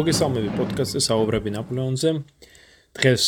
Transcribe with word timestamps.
მოგესალმები 0.00 0.50
პოდკასტზე 0.56 1.00
საუბრები 1.04 1.50
ნაპოლეონზე. 1.52 2.10
დღეს 2.96 3.24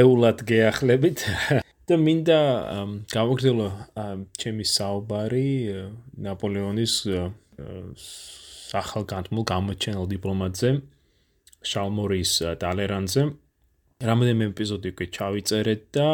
ეულად 0.00 0.38
გეახლებით 0.48 1.24
და 1.90 1.96
მინდა 2.00 2.38
გავაგრძელო 3.12 3.66
ჩემი 4.40 4.64
საუბარი 4.70 5.48
ნაპოლეონის 6.24 6.94
სახელგანთმულ 8.70 9.44
გამოჩენილ 9.52 10.08
დიპლომატზე 10.14 10.70
შალმორის 11.72 12.32
ტალერანზე. 12.64 13.26
რამოდენიმე 14.08 14.48
ეპიზოდი 14.56 14.96
უკვე 14.96 15.06
ჩავიწერეთ 15.20 15.82
და 16.00 16.08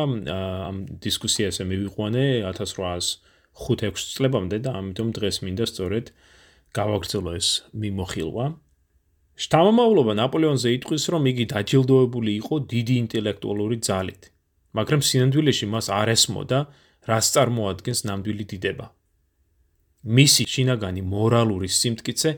ამ 0.66 0.76
დისკუსიაზე 1.06 1.62
მივიყვანე 1.70 2.26
1805-6 2.50 4.10
წლებამდე 4.18 4.58
და 4.66 4.74
ამიტომ 4.82 5.14
დღეს 5.14 5.36
მინდა 5.46 5.70
სწორედ 5.70 6.10
გავაგრძელო 6.74 7.38
ეს 7.38 7.54
მიმოხილვა. 7.70 8.50
შთამომავლობა 9.42 10.12
ნაპოლეონზე 10.22 10.70
იტყვის, 10.78 11.04
რომ 11.12 11.22
იგი 11.32 11.44
დაჯილდოებული 11.52 12.32
იყო 12.40 12.54
დიდი 12.72 12.94
ინტელექტუალური 13.02 13.76
ძალით, 13.88 14.22
მაგრამ 14.78 15.00
სინამდვილეში 15.08 15.66
მას 15.72 15.86
არ 15.90 16.08
ესმოდა, 16.14 16.58
რას 17.10 17.26
წარმოადგენს 17.34 18.00
ნამდვილი 18.08 18.44
დიდება. 18.52 18.86
მისი 20.02 20.44
შინაგანი 20.52 21.02
მორალური 21.14 21.68
სიმტკიცე 21.70 22.30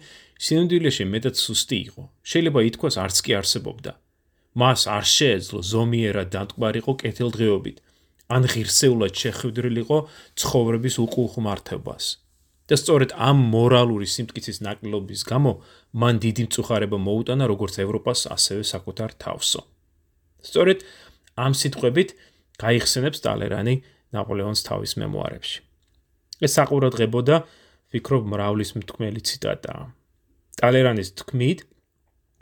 სინამდვილეში 0.44 1.04
მეტად 1.12 1.36
სუსტი 1.44 1.76
იყო. 1.88 2.02
შეიძლება 2.30 2.60
ითქვას, 2.68 2.94
არც 3.04 3.16
კი 3.24 3.32
არსებობდა. 3.40 3.92
მას 4.54 4.80
არ 4.96 5.04
შეეძლო 5.16 5.60
ზომიერად 5.72 6.28
დათკვარიყო 6.34 6.92
კეთილდღეობით, 7.02 7.76
ან 8.34 8.42
ღირსეულად 8.52 9.12
შეხვდრილიყო 9.12 9.98
ცხოვრების 10.40 10.94
უკუღმართებას. 11.04 12.23
და 12.64 12.74
სწორედ 12.80 13.10
ამ 13.12 13.38
მორალური 13.52 14.06
სიმტკიცის 14.08 14.62
ნაკლობის 14.64 15.22
გამო 15.28 15.52
მან 16.00 16.14
დიდი 16.24 16.42
მწუხარება 16.48 16.96
მოუტანა 16.96 17.44
როგორც 17.52 17.74
ევროპას, 17.84 18.20
ასევე 18.32 18.62
საკუთარ 18.64 19.10
თავსო. 19.20 19.60
სწორედ 20.44 20.78
ამ 21.36 21.52
სიტყვებით 21.52 22.08
გაიხსენებს 22.62 23.18
ტალერანი 23.24 23.74
ნაპოლეონის 24.14 24.62
თავის 24.64 24.92
მემუარებში. 25.00 25.58
ეს 26.44 26.52
საყურადღებოდა, 26.56 27.36
ვფიქრობ, 27.90 28.22
მრავლის 28.32 28.70
მთქმელი 28.78 29.20
ციტატაა. 29.28 29.84
ტალერანის 30.60 31.08
თქმით, 31.18 31.58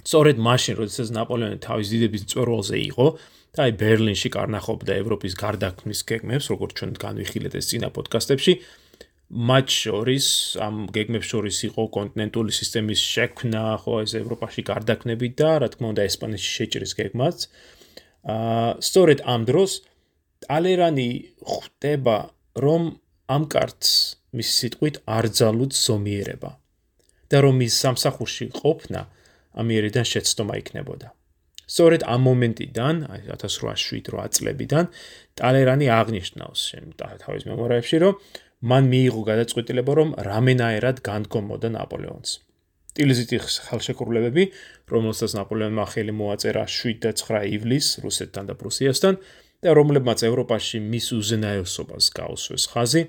სწორედ 0.07 0.37
მაშინ, 0.39 0.75
როდესაც 0.81 1.09
ნაპოლეონი 1.17 1.59
თავის 1.67 1.87
დიდების 1.93 2.23
წვერვალზე 2.31 2.77
იყო, 2.93 3.07
და 3.53 3.69
აი 3.69 3.73
ბერლინში 3.81 4.29
კარნახობდა 4.33 4.93
ევროპის 4.97 5.33
გარდაქმნის 5.37 6.01
გეგმებს, 6.09 6.47
როგორც 6.53 6.73
ჩვენ 6.79 6.91
განვიხილეთ 7.05 7.55
ეს 7.61 7.67
წინა 7.69 7.89
პოდკასტებში, 7.93 8.53
მათ 9.33 9.73
შორის 9.73 10.27
ამ 10.61 10.87
გეგმებს 10.93 11.29
შორის 11.33 11.59
იყო 11.73 11.83
კონტინენტური 11.97 12.53
სისტემის 12.53 13.01
შექმნა, 13.01 13.63
ხო, 13.81 13.95
ეს 14.05 14.13
ევროპაში 14.21 14.61
გარდაქმნები 14.69 15.29
და 15.41 15.53
რა 15.65 15.69
თქმა 15.73 15.87
უნდა 15.97 16.03
ესპანეთში 16.05 16.51
შეჭრის 16.57 16.93
გეგმაც. 17.01 17.47
აა 18.29 18.69
სწორედ 18.85 19.25
ამ 19.25 19.41
დროს 19.49 19.73
ტალერანი 20.45 21.11
ხვდება, 21.49 22.19
რომ 22.61 22.83
ამ 23.33 23.43
კარტს 23.49 24.21
მის 24.37 24.49
სიტყვით 24.61 25.01
არ 25.09 25.25
ძალუც 25.33 25.73
ზომიერება 25.81 26.51
და 27.33 27.37
რომ 27.41 27.57
ის 27.65 27.75
სამსახურში 27.81 28.47
ყოფნა 28.61 29.01
ამიერიდან 29.57 30.05
შეცდომა 30.13 30.55
იქნებოდა. 30.61 31.09
სწორედ 31.73 32.03
ამ 32.05 32.21
მომენტიდან, 32.29 32.95
აი 33.09 33.21
1807-8 33.33 34.37
წლებიდან 34.37 34.85
ტალერანი 35.41 35.87
აღნიშნავს 35.89 36.61
თავის 37.01 37.43
მემორიებში, 37.49 37.97
რომ 38.05 38.15
მან 38.63 38.89
მიიღო 38.93 39.23
გადაწყვეტილება, 39.27 39.93
რომ 39.99 40.09
რამენაერად 40.29 41.03
განდგომოდა 41.03 41.69
ნაპოლეონს. 41.77 42.31
ტილიზიტი 42.93 43.37
ხალხშეკრულებები, 43.43 44.45
რომელსაც 44.93 45.31
ნაპოლეონმა 45.39 45.85
ხელი 45.93 46.13
მოაწერა 46.13 46.65
7 46.69 47.01
და 47.01 47.11
9 47.17 47.49
ივლისს 47.57 48.05
რუსეთთან 48.05 48.45
და 48.53 48.55
პრუსიასთან 48.61 49.15
და 49.65 49.71
რომლებმაც 49.79 50.19
ევროპაში 50.29 50.79
მის 50.93 51.07
უზენაესობას 51.17 52.05
გაუსვეს 52.19 52.65
ხაზი, 52.73 53.03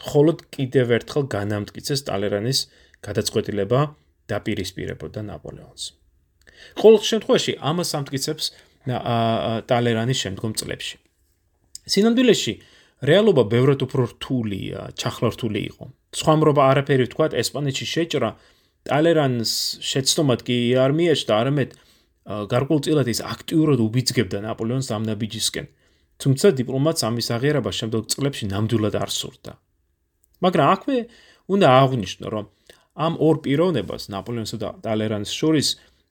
ხოლოდ 0.00 0.38
კიდევ 0.54 0.86
ერთხელ 0.98 1.24
განამტკიცეს 1.36 2.00
ტალერანის 2.08 2.58
გადაწყვეტილება 3.06 3.80
დაპირისპირებოდა 4.30 5.20
ნაპოლეონს. 5.30 5.82
ყოველ 6.76 7.00
შემთხვევაში 7.10 7.52
ამას 7.70 7.90
ამტკიცებს 7.98 8.44
ტალერანის 9.70 10.18
შემდგომ 10.24 10.52
წლებში. 10.60 10.96
სინამდვილეში 11.88 12.54
რეალობა 13.00 13.42
ბევრად 13.48 13.80
უფრო 13.86 14.02
რთულია, 14.12 14.92
ჩახლართული 15.00 15.60
იყო. 15.70 15.84
სხვამრობა 16.20 16.62
არაფერი 16.70 17.06
თქვა 17.12 17.26
ესპანეთში 17.40 17.86
შეჭრა 17.94 18.30
ტალერანს 18.88 19.52
შეცდომად 19.80 20.40
კი 20.44 20.56
არ 20.84 20.92
მიეჭდა, 20.98 21.32
არამედ 21.40 21.70
გარკვეულწილად 22.52 23.08
ის 23.08 23.20
აქტიურად 23.24 23.78
უბიძგებდა 23.80 24.38
ნაპოლეონს 24.44 24.88
ამ 24.92 25.02
ნაბიჯისკენ. 25.08 25.66
თუმცა 26.20 26.46
დიპლომატს 26.60 27.02
ამის 27.08 27.28
აღიარება 27.36 27.70
შემდგომ 27.72 28.04
წლებში 28.12 28.44
ნამდვილად 28.52 28.94
არ 29.00 29.10
სურდა. 29.10 29.52
მაგრამ 30.44 30.66
აქვე 30.74 30.96
უნდა 31.48 31.66
აღვნიშნო, 31.80 32.26
რომ 32.28 32.44
ამ 33.00 33.12
ორ 33.16 33.36
პიროვნებას 33.44 34.02
ნაპოლეონსა 34.12 34.56
და 34.60 34.68
ტალერანს 34.84 35.30
შორის 35.32 35.68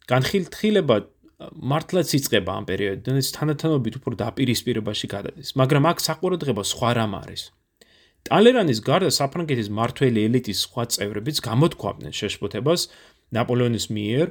განხილთხილება 0.10 0.96
მართლაც 1.40 2.10
იწება 2.20 2.52
ამ 2.60 2.66
პერიოდიდან, 2.68 3.16
ეს 3.22 3.30
თანათანობით 3.36 3.94
უფრო 4.00 4.14
დაპირისპირებაში 4.20 5.08
გადადის, 5.14 5.56
მაგრამ 5.56 5.84
აქ 5.92 5.98
საყურადღება 6.04 6.64
სხვა 6.68 6.90
რამ 7.00 7.14
არის. 7.24 7.42
ტალერანის 8.28 8.80
გარდა 8.84 9.12
საფრანგეთის 9.16 9.70
მართველი 9.72 10.20
ელიტის 10.28 10.60
სხვა 10.68 10.84
წევრებიც 10.94 11.38
გამოთქვამდნენ 11.40 12.14
შეშფოთებას 12.20 12.82
ნაპოლეონის 13.32 13.86
მიერ 13.96 14.28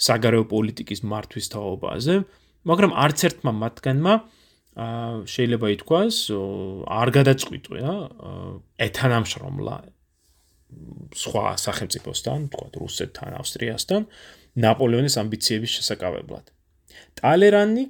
საგარეო 0.00 0.44
პოლიტიკის 0.48 1.00
მართვის 1.12 1.46
თაობაზე, 1.52 2.14
მაგრამ 2.64 2.92
არც 3.04 3.18
ერთმა 3.28 3.52
მათგანმა 3.60 4.14
შეიძლება 5.32 5.66
ითქვას, 5.76 6.16
არ 7.00 7.08
გადაწყვიტა 7.16 7.92
ეთანამშრომლა 8.88 9.76
სხვა 11.16 11.44
სახელმწიფოსთან, 11.56 12.38
თქვა 12.52 12.66
რუსეთთან, 12.76 13.30
ავსტრიასთან, 13.40 14.02
ნაპოლეონის 14.56 15.16
ამბიციების 15.22 15.70
შესაკავებლად. 15.76 16.44
ტალერანი 17.20 17.84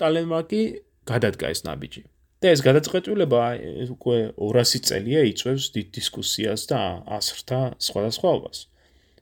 ტალენმარკი 0.00 0.62
გადადგა 1.08 1.46
ეს 1.52 1.60
ნაბიჯი. 1.68 2.02
და 2.38 2.46
ეს 2.54 2.60
გადაწყვეტილება 2.62 3.42
უკვე 3.98 4.18
200 4.38 4.80
წელია 4.88 5.20
იწევს 5.26 5.64
დიდ 5.74 5.86
დისკუსიას 5.96 6.62
და 6.70 6.80
ასრთა 7.18 7.60
სხვადასხვაობას. 7.82 8.58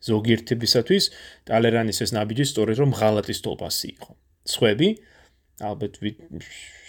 ზოგიერთებისათვის 0.04 1.04
ტალერანის 1.48 1.98
ეს 2.04 2.10
ნაბიჯი 2.12 2.44
სწორედ 2.52 2.76
რომ 2.82 2.90
ღალატის 3.00 3.40
თოლპასი 3.40 3.86
იყო. 3.96 4.10
სხვები 4.44 4.88
ალბათ 5.64 5.94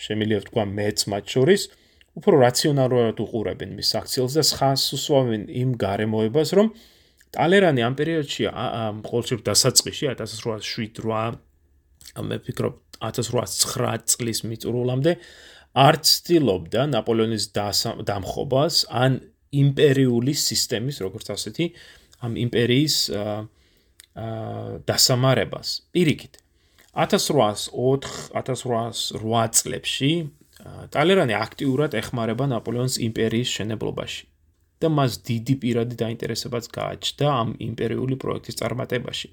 შემიძლია 0.04 0.40
ვთქვა 0.44 0.64
მეც 0.68 1.00
მათ 1.12 1.26
შორის 1.34 1.62
უფრო 2.20 2.36
რაციონალურად 2.44 3.18
უყურებენ 3.24 3.70
მის 3.78 3.90
აქციელს 4.02 4.34
და 4.38 4.44
ხას 4.58 4.84
უსვამენ 4.98 5.44
იმ 5.62 5.70
გარემოებას 5.80 6.50
რომ 6.58 6.68
ტალერანი 7.36 7.82
ამ 7.88 7.94
პერიოდში 8.00 8.44
ყოველშემთხვევაში 9.08 9.48
დასაწყისში 9.50 10.06
1807-8 10.14 12.24
მე 12.28 12.36
ვფიქრობ 12.42 12.74
1809 13.04 14.08
წლის 14.14 14.40
მიწურულამდე 14.48 15.12
არც 15.78 16.10
ცდილობდა 16.18 16.82
ნაპოლეონის 16.94 17.44
დამხობას 17.54 18.90
ან 18.90 19.22
იმპერიული 19.54 20.34
სისტემის 20.34 20.98
როგორც 21.06 21.30
ასეთი 21.36 21.66
ამ 22.26 22.34
იმპერიის 22.42 22.96
დასამარებას. 24.90 25.68
პირიქით 25.94 26.42
1804-1808 26.98 29.54
წლებში 29.54 30.34
ტალერანი 30.90 31.38
აქტიურად 31.38 31.94
ეხმარება 32.02 32.50
ნაპოლეონის 32.50 32.98
იმპერიის 33.08 33.50
შენებლობაში. 33.58 34.26
და 34.82 34.88
მას 34.98 35.12
დიდი 35.30 35.56
პირადი 35.62 35.96
დაინტერესებაც 36.04 36.66
გააჩნდა 36.78 37.26
ამ 37.42 37.50
იმპერიული 37.70 38.16
პროექტის 38.24 38.60
წარმატებაში. 38.62 39.30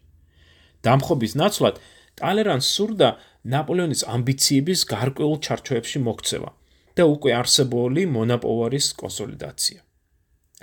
დამხობის 0.84 1.32
ნაცვლად 1.40 1.76
ტალერანს 2.20 2.66
სურდა 2.74 3.08
ნაპოლეონის 3.54 4.02
ამბიციების 4.14 4.80
გარკვეულ 4.94 5.38
ჩარჩოებში 5.46 5.98
მოქცევა 6.08 6.50
და 6.96 7.02
უკვე 7.14 7.30
არსებული 7.40 8.02
მონოპოლარის 8.16 8.86
კონსოლიდაცია. 9.00 9.80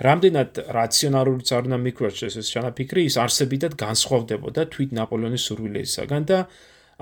რამდენად 0.02 0.50
რაციონალურიც 0.74 1.48
არ 1.52 1.62
უნდა 1.68 1.78
მიკროჩეს 1.86 2.34
ეს 2.40 2.46
ჩანაფიქრი, 2.52 3.00
ის 3.06 3.16
არსებითად 3.24 3.72
განსხვავდებოდა 3.78 4.62
თვით 4.72 4.90
ნაპოლეონის 4.98 5.42
სურვილისაგან 5.46 6.22
და 6.30 6.38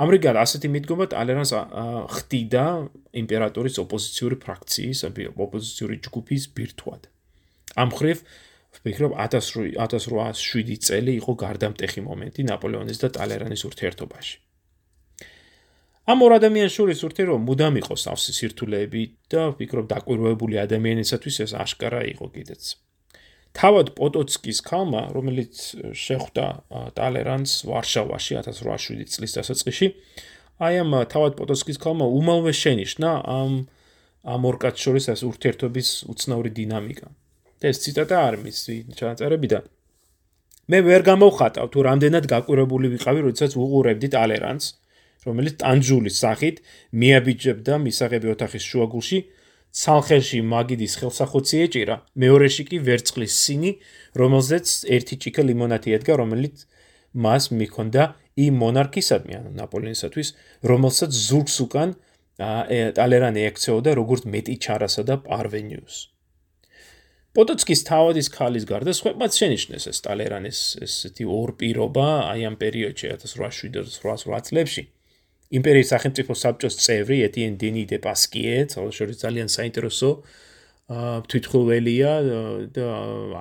ამრიგად 0.00 0.36
ასეთი 0.42 0.68
მიდგომა 0.74 1.06
ტალერანს 1.14 1.52
ხდიდა 2.16 2.64
იმპერატორის 3.22 3.78
ოპოზიციური 3.84 4.36
ფრაქციის, 4.44 4.98
ოპოზიციური 5.46 5.96
ჯგუფის 6.06 6.44
ბირთვად. 6.56 7.02
ამ 7.76 7.90
ხრივ 7.94 8.22
ვფიქრობ 8.80 9.12
1807 9.18 10.78
წელი 10.86 11.12
იყო 11.20 11.32
გარდამტეხი 11.42 12.00
მომენტი 12.06 12.42
ნაპოლეონის 12.50 12.98
და 13.02 13.08
ტალერანის 13.16 13.62
ურთიერთობაში. 13.66 14.34
ამ 16.10 16.18
ორ 16.26 16.32
ადამიანის 16.40 16.74
შორის 16.74 17.02
ურთიერთობა 17.06 17.40
მუდამ 17.46 17.74
იყო 17.82 17.94
სავსე 18.02 18.32
სირთულეები 18.38 19.02
და 19.30 19.42
ვფიქრობ 19.54 19.86
დაკვირვებული 19.90 20.56
ადამიანისათვის 20.66 21.36
ეს 21.44 21.52
აშკარა 21.54 22.02
იყო 22.14 22.26
კიდეც. 22.34 22.62
თავად 23.54 23.86
პოტოცკის 23.98 24.58
ქალმა, 24.62 25.02
რომელიც 25.14 25.54
შეხვდა 25.94 26.46
ტალერანს 26.98 27.52
ვარშავაში 27.66 28.32
1807 28.42 29.10
წლის 29.10 29.32
დასაწყისში, 29.38 29.86
აი 30.62 30.74
ამ 30.82 30.90
თავად 31.10 31.32
პოტოცკის 31.38 31.78
ქალმა 31.82 32.06
უმალვე 32.06 32.52
შენიშნა 32.54 33.10
ამ 33.26 33.52
ამ 34.20 34.42
ორ 34.44 34.56
კაც 34.62 34.76
შორის 34.76 35.08
ეს 35.14 35.20
ურთიერთობის 35.24 35.88
უცნაური 36.12 36.50
დინამიკა. 36.52 37.08
ეს 37.68 37.76
ციტატა 37.84 38.16
არ 38.28 38.34
მის 38.44 38.58
ჩანაწერებიდან. 38.96 39.64
მე 40.70 40.78
ვერ 40.86 41.02
გამოვხატავ 41.10 41.66
თუ 41.72 41.78
რამდენად 41.88 42.24
გაკვირებული 42.30 42.86
ვიყავი, 42.94 43.20
როდესაც 43.26 43.52
უყურებდი 43.58 44.08
ტალერანს, 44.14 44.64
რომელიც 45.26 45.54
ტანჯულის 45.60 46.16
სახით 46.22 46.56
მიაბიჯებდა 47.00 47.74
მისაღები 47.84 48.26
ოთახის 48.34 48.64
შუაგულში 48.70 49.18
ცალხელში 49.70 50.40
მაგიდის 50.50 50.94
ხელსახოცი 51.00 51.56
ეჭირა, 51.64 51.96
მეორეში 52.18 52.64
კი 52.70 52.78
ვერცხლის 52.86 53.34
სინი, 53.42 53.72
რომელზეც 54.18 54.66
ერთი 54.96 55.14
ჭიქა 55.22 55.42
ლიმონათი 55.46 55.94
ედგა, 55.96 56.14
რომელიც 56.22 56.64
მას 57.14 57.50
მიქონდა 57.54 58.02
იმ 58.46 58.54
მონარქისადმი, 58.62 59.32
ანუ 59.40 59.50
ნაპოლეონისათვის, 59.60 60.28
რომელსაც 60.70 61.10
ზურგს 61.10 61.56
უკან 61.66 61.94
ტალერანი 62.98 63.46
ექცეოდა 63.50 63.94
როგორც 64.00 64.26
მეტი 64.26 64.54
ჩარასა 64.64 65.02
და 65.06 65.14
პარვენიუს. 65.26 65.96
პოტოცკის 67.30 67.84
თავადის 67.86 68.28
ქალის 68.34 68.64
გარდა 68.66 68.92
სხვებმაც 68.98 69.36
შენიშნეს 69.38 69.84
ეს 69.86 70.02
ტალერანის 70.02 70.60
ესეთი 70.82 71.26
ორ 71.30 71.52
პირობა 71.60 72.06
აი 72.26 72.46
ამ 72.48 72.56
პერიოდში 72.58 73.06
1807-1808 73.14 74.48
წლებში. 74.50 74.82
იმპერიის 75.50 75.88
სახელმწიფო 75.94 76.34
საბჭოს 76.42 76.76
წევრი 76.82 77.18
ეტიენ 77.26 77.54
დინი 77.62 77.84
დე 77.90 77.98
პასკიე, 78.02 78.56
თორე 78.74 79.14
ძალიან 79.22 79.48
საინტერესო 79.50 80.10
თვითხოველია 81.30 82.12
და 82.74 82.86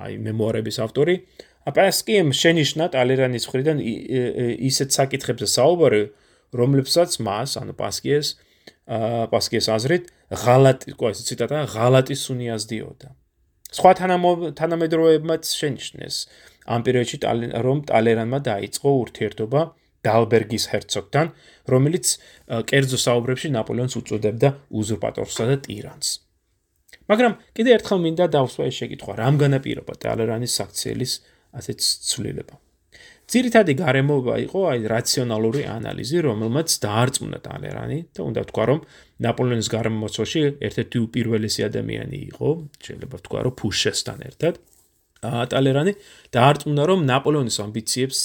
აი 0.06 0.14
მემუარების 0.22 0.78
ავტორი. 0.86 1.14
აპასკიემ 1.70 2.30
შენიშნა 2.30 2.84
ტალერანის 2.94 3.46
მხრიდან 3.46 3.78
ისეთ 4.70 4.90
საკითხებზე 4.98 5.46
საუბარი, 5.50 6.02
რომლებსაც 6.54 7.18
მას, 7.26 7.58
ანუ 7.58 7.74
პასკიეს, 7.74 8.28
პასკიეს 9.34 9.66
აზრით, 9.70 10.04
ღალატი, 10.30 10.94
ყო 10.98 11.10
ეს 11.10 11.26
ციტატა, 11.26 11.66
ღალატი 11.74 12.14
სუნიაზდიოდა. 12.14 13.19
სხვა 13.78 13.92
თანამედროვეებმაც 14.60 15.42
შენიშნეს 15.60 16.16
ამ 16.70 16.80
პერიოდში 16.86 17.18
რომ 17.66 17.78
ტალერანმა 17.90 18.38
დაიწყო 18.50 18.88
ურთიერთობა 19.04 19.60
დალბერგის 20.06 20.64
ჰერცოგთან, 20.72 21.26
რომელიც 21.72 22.06
კერძო 22.70 22.98
საუბრებში 23.04 23.52
ნაპოლეონს 23.56 23.96
უწოდებდა 24.00 24.48
უზურპატორსა 24.80 25.44
და 25.50 25.56
ტირანს. 25.66 26.08
მაგრამ 27.10 27.32
კიდევ 27.58 27.72
ერთხელ 27.76 27.98
მინდა 28.06 28.24
დავსვა 28.36 28.64
ეს 28.70 28.74
შეკითხვა, 28.80 29.12
რამ 29.20 29.36
განაპირობა 29.42 29.92
ტალერანის 30.04 30.56
საქციელის 30.60 31.12
ასეთ 31.58 31.78
ცვლილება. 32.08 32.54
ძირითადი 33.30 33.74
გარემოება 33.78 34.34
იყო 34.42 34.60
აი 34.72 34.80
რაციონალური 34.90 35.62
ანალიზი, 35.70 36.18
რომელმაც 36.26 36.68
დაარწმუნა 36.82 37.38
ტალერანი 37.46 37.98
და 38.10 38.20
უნდა 38.26 38.40
ვთქვა, 38.46 38.64
რომ 38.70 38.80
ნაპოლეონის 39.26 39.68
გარემოცვაში 39.70 40.42
ერთ-ერთი 40.66 40.98
უპირველესი 41.06 41.60
ადამიანი 41.70 42.18
იყო, 42.34 42.48
შეიძლება 42.84 43.16
ვთქვა, 43.22 43.40
რომ 43.46 43.54
ფუშესთან 43.60 44.18
ერთად. 44.30 44.54
ტალერანი 45.20 45.92
დაარწმუნა 46.32 46.84
რომ 46.90 47.00
ნაპოლეონის 47.04 47.56
ამბიციებს 47.60 48.20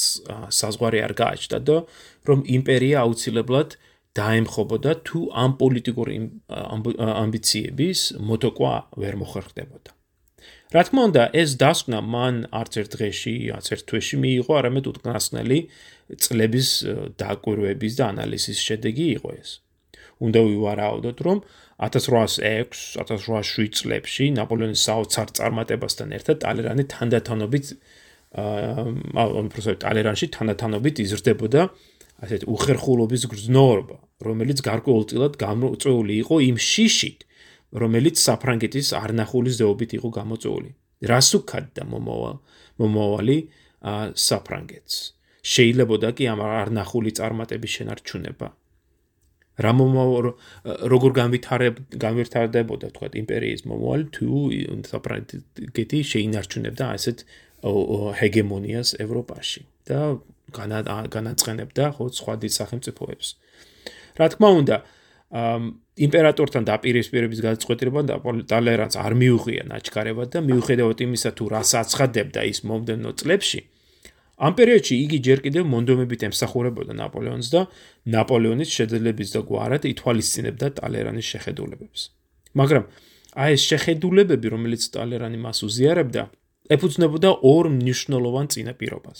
საზღვარი 0.59 0.99
არ 1.03 1.13
გააჩნდა 1.21 1.59
და 1.67 1.77
რომ 2.29 2.39
იმპერია 2.57 3.03
აუცილებლად 3.03 3.75
დაემხობოდა 4.15 4.91
თუ 5.03 5.19
ამ 5.43 5.51
პოლიტიკური 5.59 6.15
ამბიციების 7.23 7.99
მოტოկვა 8.31 8.73
ვერ 9.03 9.19
მოხერხდებოდა. 9.21 9.94
რა 10.75 10.81
თქმა 10.85 11.01
უნდა, 11.09 11.23
ეს 11.41 11.49
დასკვნა 11.61 11.99
მან 12.03 12.35
არც 12.51 12.73
ერთ 12.81 12.89
დღეში, 12.95 13.35
არც 13.55 13.67
ერთ 13.75 13.83
თვეში 13.89 14.17
მიიღო, 14.23 14.51
არამედ 14.59 14.85
უკანასკნელი 14.91 15.59
წლების 16.19 16.67
დაკვირვების 17.21 17.93
და 17.99 18.03
ანალიზის 18.11 18.59
შედეგი 18.67 19.07
იყო 19.17 19.29
ეს. 19.39 19.49
უნდა 20.19 20.39
ვივარაუდოთ, 20.47 21.17
რომ 21.27 21.37
1806-1807 21.75 23.67
წლებში 23.75 24.25
ნაპოლეონის 24.35 24.81
საოცარ 24.87 25.27
წარმატებასთან 25.39 26.09
ერთად 26.15 26.35
ტალერანი 26.43 26.83
თანდათანობით 26.87 27.65
აა 28.35 28.83
ანუ 29.15 29.49
პროსე 29.51 29.75
ტალერანში 29.83 30.27
თანდათანობით 30.35 30.95
იზრდებოდა 31.03 31.61
ასეთ 32.23 32.41
უხერხულობის 32.47 33.23
გრძნობა, 33.31 33.97
რომელიც 34.23 34.63
გარკვეულწილად 34.63 35.35
გამოწვეული 35.39 36.13
იყო 36.23 36.35
იმ 36.47 36.57
შიშით, 36.59 37.24
რომელიც 37.83 38.15
საფრანგეთის 38.27 38.87
არნახულის 39.03 39.55
ზეობით 39.59 39.91
იყო 39.99 40.09
გამოწვეული. 40.19 40.69
რას 41.11 41.29
უკადდა 41.39 41.83
მომავალ 41.91 42.35
მომავალი 42.81 43.37
საფრანგეთს? 44.27 44.95
შეიძლებოდა 45.45 46.09
კი 46.17 46.23
ამ 46.33 46.39
არნახული 46.41 47.11
წარმატების 47.19 47.71
შენარჩუნება. 47.77 48.47
რა 49.55 49.71
მომავალ 49.79 50.25
როგორ 50.91 51.11
განვითარებ 51.15 51.75
განვითარდებოდა 52.03 52.87
თქვა 52.95 53.07
იმპერიის 53.23 53.61
მომავალი 53.69 54.05
თუ 54.15 54.27
საფრანგეთი 54.91 55.99
შეინარჩუნებდა 56.11 56.85
ასეთ 56.95 57.17
ჰეგემონიას 58.19 58.89
ევროპაში 59.05 59.61
და 59.87 59.99
განაცხენებდა 61.15 61.83
ხო 61.95 62.05
სხვა 62.19 62.33
დიდ 62.43 62.53
სახელმწიფოებს 62.59 63.27
რა 64.19 64.27
თქმა 64.35 64.49
უნდა 64.59 64.75
იმპერატორთან 66.05 66.67
დაპირისპირების 66.69 67.39
გადაწყვეტილება 67.45 68.01
და 68.09 68.15
ტალერანს 68.51 68.95
არ 68.99 69.13
მიუღია 69.21 69.63
ნაჩქარებად 69.71 70.33
და 70.35 70.39
მიუხედავად 70.49 71.05
იმისა 71.07 71.31
თუ 71.39 71.45
რას 71.55 71.71
აცხადებდა 71.81 72.43
ის 72.51 72.59
მომდენო 72.67 73.11
წლებში 73.19 73.61
ამ 74.35 74.55
პერიოდში 74.59 74.95
იგი 75.05 75.17
ჯერ 75.23 75.39
კიდევ 75.45 75.67
მონდომებით 75.71 76.25
ემსახურებოდა 76.27 76.95
ნაპოლეონს 76.99 77.49
და 77.53 77.61
ნაპოლეონის 78.15 78.69
შეძლების 78.77 79.29
და 79.31 79.41
გვარად 79.47 79.87
ითვალისწინებდა 79.87 80.67
ტალერანის 80.79 81.29
შეხედულებებს. 81.35 82.01
მაგრამ 82.59 82.83
აი 83.35 83.55
ეს 83.55 83.63
შეხედულებები, 83.71 84.47
რომელიც 84.51 84.83
ტალერანი 84.91 85.39
მას 85.39 85.63
უზიარებდა, 85.67 86.23
ეფუძნებოდა 86.75 87.29
ორ 87.47 87.63
მნიშვნელოვან 87.79 88.45
წინაპირობას. 88.51 89.19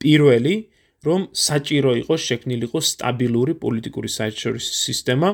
პირველი, 0.00 0.54
რომ 1.06 1.20
საჭირო 1.46 1.92
იყო 2.02 2.14
შექმნილიყო 2.28 2.78
სტაბილური 2.90 3.54
პოლიტიკური 3.64 4.08
საერთაშორისო 4.18 4.72
სისტემა, 4.86 5.28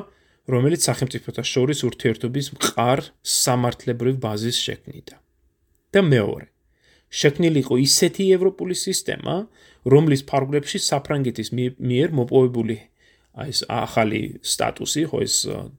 რომელიც 0.51 0.81
სახელმწიფოთა 0.89 1.43
შორის 1.53 1.79
ურთიერთობის 1.89 2.47
მყარ 2.55 2.99
სამართლებრივ 3.23 4.15
ბაზისს 4.25 4.63
შექმნიდა. 4.67 5.15
და 5.91 6.01
მეორე, 6.07 6.47
შექმნილიყო 7.11 7.75
ისეთი 7.83 8.23
ევროპული 8.37 8.75
სისტემა, 8.79 9.35
რომლის 9.93 10.21
ფარგლებში 10.29 10.79
საფრანგეთის 10.79 11.49
მიერ 11.57 12.09
მოპოვებული 12.15 12.77
ეს 13.47 13.63
ახალი 13.67 14.39
სტატუსი, 14.43 15.03
ხო 15.11 15.19
ეს 15.23 15.35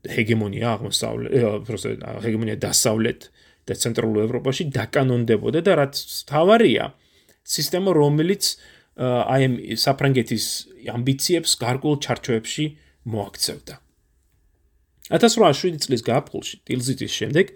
ჰეგემონია 0.09 0.67
აღმოსავლეთ, 0.77 1.33
პროსე 1.69 1.91
ჰეგემონია 2.25 2.57
დასავლეთ 2.61 3.21
და 3.69 3.73
ცენტრალურ 3.83 4.25
ევროპაში 4.29 4.65
დაკანონდებოდა 4.73 5.61
და 5.65 5.73
რაც 5.81 5.95
თავარია 6.29 6.93
სისტემა 7.43 7.93
რომელიც 7.97 8.57
აი 9.01 9.41
ამ 9.49 9.55
საფრანგეთის 9.81 10.47
ამბიციებს 10.93 11.51
გარკვეულ 11.63 11.97
ჩარჩოებში 12.05 12.65
მოაქცევდა. 13.09 13.75
1807 15.13 15.81
წლის 15.83 16.03
გაფრთხილში 16.07 16.57
ტილზიტის 16.69 17.13
შემდეგ 17.13 17.47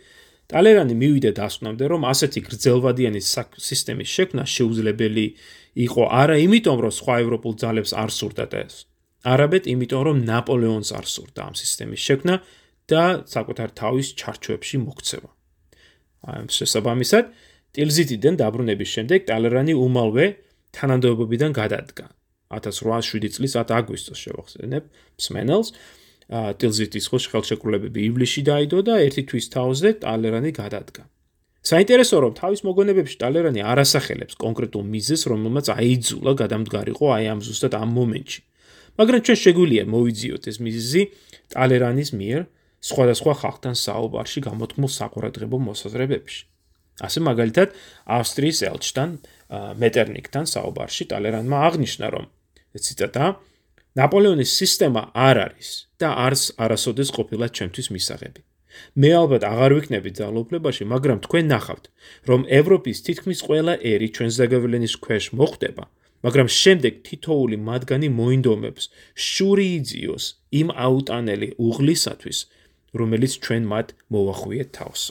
ტალერანი 0.46 0.94
მივიდა 0.94 1.32
დასკვნამდე, 1.36 1.84
რომ 1.90 2.02
ასეთი 2.06 2.40
გრძელვადიანი 2.46 3.20
სისტემის 3.20 4.08
შექმნა 4.16 4.44
შეუძლებელი 4.46 5.26
იყო 5.86 6.02
არა 6.22 6.36
იმიტომ, 6.46 6.78
რომ 6.86 6.92
სხვა 7.00 7.14
ევროპულ 7.24 7.52
ძალებს 7.62 7.92
არ 7.92 8.10
სურდათ 8.16 8.52
ეს, 8.62 8.74
არამედ 9.26 9.64
იმიტომ, 9.74 10.02
რომ 10.06 10.16
ნაპოლეონს 10.30 10.90
არ 10.94 11.06
სურდა 11.10 11.40
ამ 11.50 11.54
სისტემის 11.58 12.00
შექმნა 12.06 12.34
და 12.86 13.02
საკუთარ 13.26 13.68
თავის 13.74 14.06
ჩარჩოებში 14.14 14.76
მოქცევა. 14.86 15.30
აი 16.30 16.36
ამ 16.46 16.48
შესაბამისად, 16.56 17.24
ტილზიტიდან 17.76 18.34
დაბრუნების 18.40 18.88
შემდეგ 18.96 19.20
ტალერანი 19.28 19.74
უმალვე 19.76 20.26
თანამდებობიდან 20.73 21.52
გადადგა. 21.52 22.06
1807 22.50 23.30
წლის 23.37 23.52
10 23.58 23.70
აგვისტოს 23.75 24.18
შევახსენებ 24.25 24.85
მსმენელს. 25.18 25.68
ტილზიტის 26.26 27.06
ხო 27.06 27.18
ხელშეკრულებები 27.30 28.00
ივლისში 28.11 28.42
დაიდო 28.50 28.78
და 28.82 28.94
ერთი 29.06 29.23
თვის 29.30 29.46
თავზე 29.54 29.90
ტალერანი 30.02 30.50
გადადგა. 30.50 31.06
საინტერესო 31.66 32.16
რომ 32.23 32.32
თავის 32.38 32.61
მოგონებებში 32.66 33.16
ტალერანი 33.23 33.62
არასახელებს 33.62 34.35
კონკრეტულ 34.38 34.85
მიზეზს, 34.90 35.26
რომელმაც 35.30 35.66
აიძულა 35.70 36.32
გადამდგარიყო 36.42 37.06
აი 37.14 37.25
ამ 37.30 37.40
ზუსტად 37.46 37.75
ამ 37.78 37.90
მომენტში. 37.99 38.40
მაგრამ 38.99 39.20
ჩვენ 39.26 39.38
შეგვიძლია 39.44 39.85
მოვიძიოთ 39.94 40.42
ეს 40.50 40.56
მიზეზი 40.66 41.02
ტალერანის 41.54 42.11
მიერ 42.20 42.42
სხვადასხვა 42.87 43.32
ხალხთან 43.42 43.75
საუბარში 43.87 44.40
გამოთქმულ 44.46 44.90
საყურადღებო 44.99 45.56
მოსაზრებებში. 45.68 46.42
ასე 47.06 47.18
მაგალითად, 47.28 47.68
ავსტრიის 48.08 48.58
ელჩთან 48.70 49.08
მეტერნიკთან 49.52 50.44
საუბარში 50.50 51.04
ტალერანმა 51.12 51.56
აღნიშნა, 51.68 52.06
რომ 52.14 52.26
ციტატა 52.76 53.26
ნაპოლეონის 53.96 54.50
სისტემა 54.60 55.02
არ 55.16 55.36
არის 55.46 55.68
და 56.02 56.08
არც 56.26 56.42
არასოდეს 56.60 57.10
ყოფილა 57.16 57.46
ჩემთვის 57.56 57.88
მისაღები. 57.96 58.40
მე 59.00 59.10
ალბათ 59.16 59.42
აღარ 59.48 59.72
ვიქნები 59.76 60.10
ძალაუფლებაში, 60.20 60.84
მაგრამ 60.92 61.18
თქვენ 61.24 61.44
ნახავთ, 61.52 61.84
რომ 62.28 62.40
ევროპის 62.60 62.98
თითქმის 63.06 63.40
ყველა 63.46 63.74
ერი 63.92 64.08
ჩვენს 64.16 64.34
ზეგავლენის 64.36 64.94
ქვეშ 65.00 65.24
მოხვდება, 65.40 65.84
მაგრამ 66.26 66.48
შემდეგ 66.60 66.94
თითოული 67.06 67.56
მათგანი 67.56 68.08
მოინდომებს 68.20 68.84
შური 69.16 69.66
იძიოს 69.80 70.24
იმ 70.60 70.68
აუტანელი 70.86 71.48
უღლისათვის, 71.56 72.38
რომელიც 73.00 73.32
ჩვენ 73.44 73.62
მათ 73.72 73.88
მოვახვიეთ 74.12 74.68
თავს. 74.76 75.02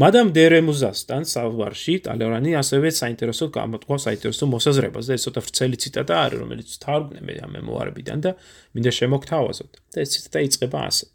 მადამ 0.00 0.30
დერემუზასთან 0.32 1.26
სავარში 1.28 1.98
ტალერანი 2.06 2.54
ასევე 2.56 2.92
საინტერესო 2.96 3.50
გამოთქვა 3.52 3.98
საინტერესო 4.06 4.48
მოსაზრებას 4.48 5.10
და 5.10 5.18
ეს 5.18 5.26
ცოტა 5.28 5.40
ვრცელი 5.44 5.80
ციტატა 5.84 6.14
არის 6.22 6.40
რომელიც 6.42 6.70
თარგმნე 6.84 7.20
მე 7.28 7.34
ამ 7.44 7.52
მემუარებიდან 7.58 8.18
და 8.24 8.32
მინდა 8.72 8.92
შემოგთავაზოთ 8.98 9.72
და 9.92 9.98
ეს 10.00 10.10
ციტატა 10.16 10.38
იწყება 10.48 10.78
ასე. 10.88 11.06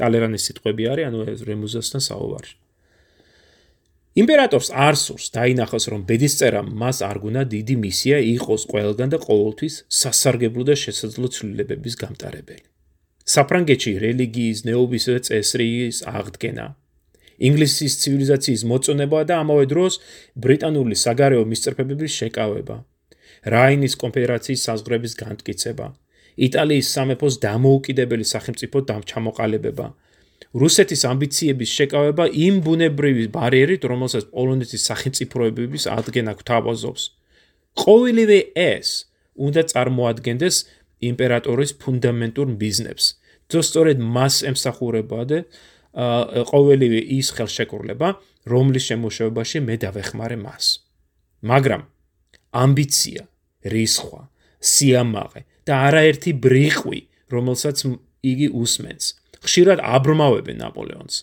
ტალერანის 0.00 0.42
სიტყვები 0.48 0.82
არის 0.88 1.04
ანუ 1.12 1.18
რემუზასთან 1.52 2.00
საუბარში 2.08 2.56
იმპერატორს 4.12 4.68
არ 4.76 4.96
სურს 5.00 5.26
დაინახოს 5.36 5.84
რომ 5.92 6.00
ბედისწერა 6.08 6.60
მას 6.80 6.98
არ 7.04 7.16
გუნა 7.24 7.42
დიდი 7.48 7.76
მისია 7.84 8.18
იყოს 8.40 8.62
ყველგან 8.72 9.08
და 9.12 9.18
ყოველთვის 9.24 9.74
სასარგებლო 10.00 10.64
და 10.68 10.74
შესაძლო 10.84 11.26
ცვლილებების 11.32 11.94
გამტარებელი. 12.02 12.64
საფრანგეთში 13.32 13.92
რელიგიის 14.04 14.58
ნეობის 14.68 15.04
წესრიგის 15.28 15.98
აღდგენა 16.12 16.66
ინგლისის 17.38 17.98
ცივილიზაციის 18.02 18.62
მოწონება 18.64 19.24
და 19.28 19.34
ამავე 19.42 19.66
დროს 19.72 20.00
ბრიტანული 20.36 20.96
საგარეო 21.04 21.44
მისწრფებების 21.48 22.12
შეკავება, 22.20 22.76
რაინის 23.54 23.94
კონფედერაციის 24.02 24.64
საზღვრების 24.68 25.12
განმტკიცება, 25.22 25.86
იტალიის 26.36 26.86
სამეფოს 26.96 27.34
დამოუკიდებელი 27.46 28.24
სახელმწიფო 28.24 28.78
დამჩამოყალიბება, 28.90 29.86
რუსეთის 30.52 31.02
ამბიციების 31.12 31.70
შეკავება 31.78 32.24
იმ 32.28 32.60
ბუნებრივი 32.66 33.26
ბარიერით, 33.36 33.82
რომელსაც 33.88 34.24
პოლონეთის 34.32 34.82
სახელმწიფოების 34.90 35.84
ადგენა 35.96 36.32
გვთავაზობს. 36.40 37.02
ყოველივე 37.82 38.38
ეს 38.52 38.88
უნდა 39.36 39.62
წარმოადგენდეს 39.72 40.56
იმპერატორის 41.00 41.70
ფუნდამენტურ 41.82 42.48
ბიზნესს. 42.62 43.06
ზუსტად 43.52 43.98
მას 44.00 44.34
ემსახურება 44.48 45.20
და 45.28 45.38
ყოველივე 45.92 47.00
ის 47.18 47.32
ხელშეკრულება, 47.36 48.08
რომლის 48.48 48.84
შემოშევებაში 48.90 49.58
მე 49.66 49.74
დავეხმარე 49.84 50.36
მას. 50.40 50.66
მაგრამ 51.42 51.82
ამბიცია, 52.52 53.22
რისხვა, 53.66 54.22
სიამაყე 54.62 55.40
და 55.66 55.74
არაერთი 55.88 56.32
ბრიყვი, 56.42 57.00
რომელსაც 57.32 57.76
იგი 58.22 58.48
უსმენს, 58.54 59.04
ხშირად 59.42 59.78
აბრმავებენ 59.82 60.56
ნაპოლეონს. 60.62 61.16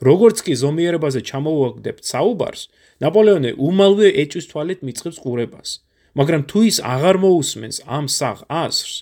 როგორც 0.00 0.40
კი 0.40 0.54
ზომიერებაზე 0.56 1.20
ჩამოვაგდებთ 1.28 2.04
საუბარს, 2.08 2.62
ნაპოლეონე 3.04 3.50
უმალვე 3.60 4.08
ეჭვის 4.22 4.46
თვალით 4.48 4.80
მიწყებს 4.80 5.18
ყურებას, 5.20 5.70
მაგრამ 6.16 6.42
თუ 6.48 6.60
ის 6.70 6.76
აღარ 6.80 7.16
მოусმენს 7.20 7.76
ამ 7.84 8.08
საღ 8.08 8.38
ასრს, 8.48 8.94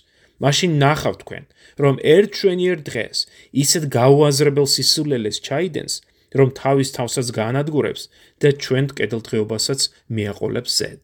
მაშინ 0.43 0.71
ნახავ 0.83 1.15
თქვენ, 1.23 1.43
რომ 1.83 1.95
ერთ 2.15 2.29
ჩვენიერ 2.39 2.77
დღეს 2.89 3.17
ისეთ 3.63 3.83
გაუაზრებელ 3.95 4.67
სისულელეს 4.75 5.37
ჩაიდენს, 5.47 5.93
რომ 6.39 6.49
თავის 6.61 6.89
თავსაც 6.97 7.27
განადგურებს 7.35 8.03
და 8.41 8.49
ჩვენთ 8.63 8.89
კეთილდღეობასაც 8.99 9.79
მიაყოლებს 10.15 10.71
ზედ. 10.79 11.01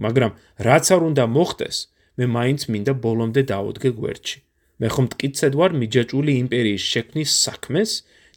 მაგრამ 0.00 0.32
რაც 0.66 0.86
არ 0.94 1.02
უნდა 1.10 1.24
მოხდეს, 1.36 1.76
მე 2.18 2.24
მაინც 2.36 2.60
მინდა 2.72 2.92
ბოლომდე 3.04 3.42
დავოდგე 3.52 3.90
გვერდში. 4.00 4.38
მე 4.80 4.88
ხომ 4.92 5.06
მткиცედ 5.08 5.52
ვარ 5.56 5.72
მიჯაჭული 5.80 6.32
იმპერიის 6.44 6.84
შექმნის 6.92 7.30
საქმეს 7.46 7.90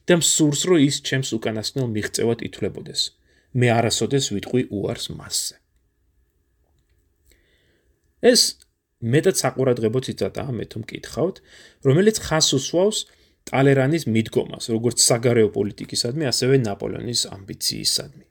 და 0.07 0.13
მსურს 0.19 0.61
რომ 0.69 0.79
ის 0.87 0.95
ჩემს 1.07 1.29
უკანასკნელ 1.35 1.87
მიღწევად 1.95 2.39
ითვლებოდეს. 2.47 3.01
მე 3.59 3.67
არასოდეს 3.79 4.25
ვიტყვი 4.35 4.61
უარს 4.77 5.05
მასზე. 5.17 5.55
ეს 8.31 8.41
მეტად 8.99 9.35
საყურადღებო 9.39 9.99
ციტატაა 10.05 10.51
მე 10.55 10.65
თუ 10.71 10.77
მკითხავთ, 10.83 11.35
რომელიც 11.87 12.17
ხას 12.19 12.47
უსვავს 12.57 12.97
ტალერანის 13.49 14.03
მიდგომას, 14.11 14.65
როგორც 14.75 14.97
საგარეო 15.09 15.49
პოლიტიკისადმი, 15.55 16.23
ასევე 16.31 16.55
ნაპოლეონის 16.67 17.21
ამბიციისადმი. 17.33 18.25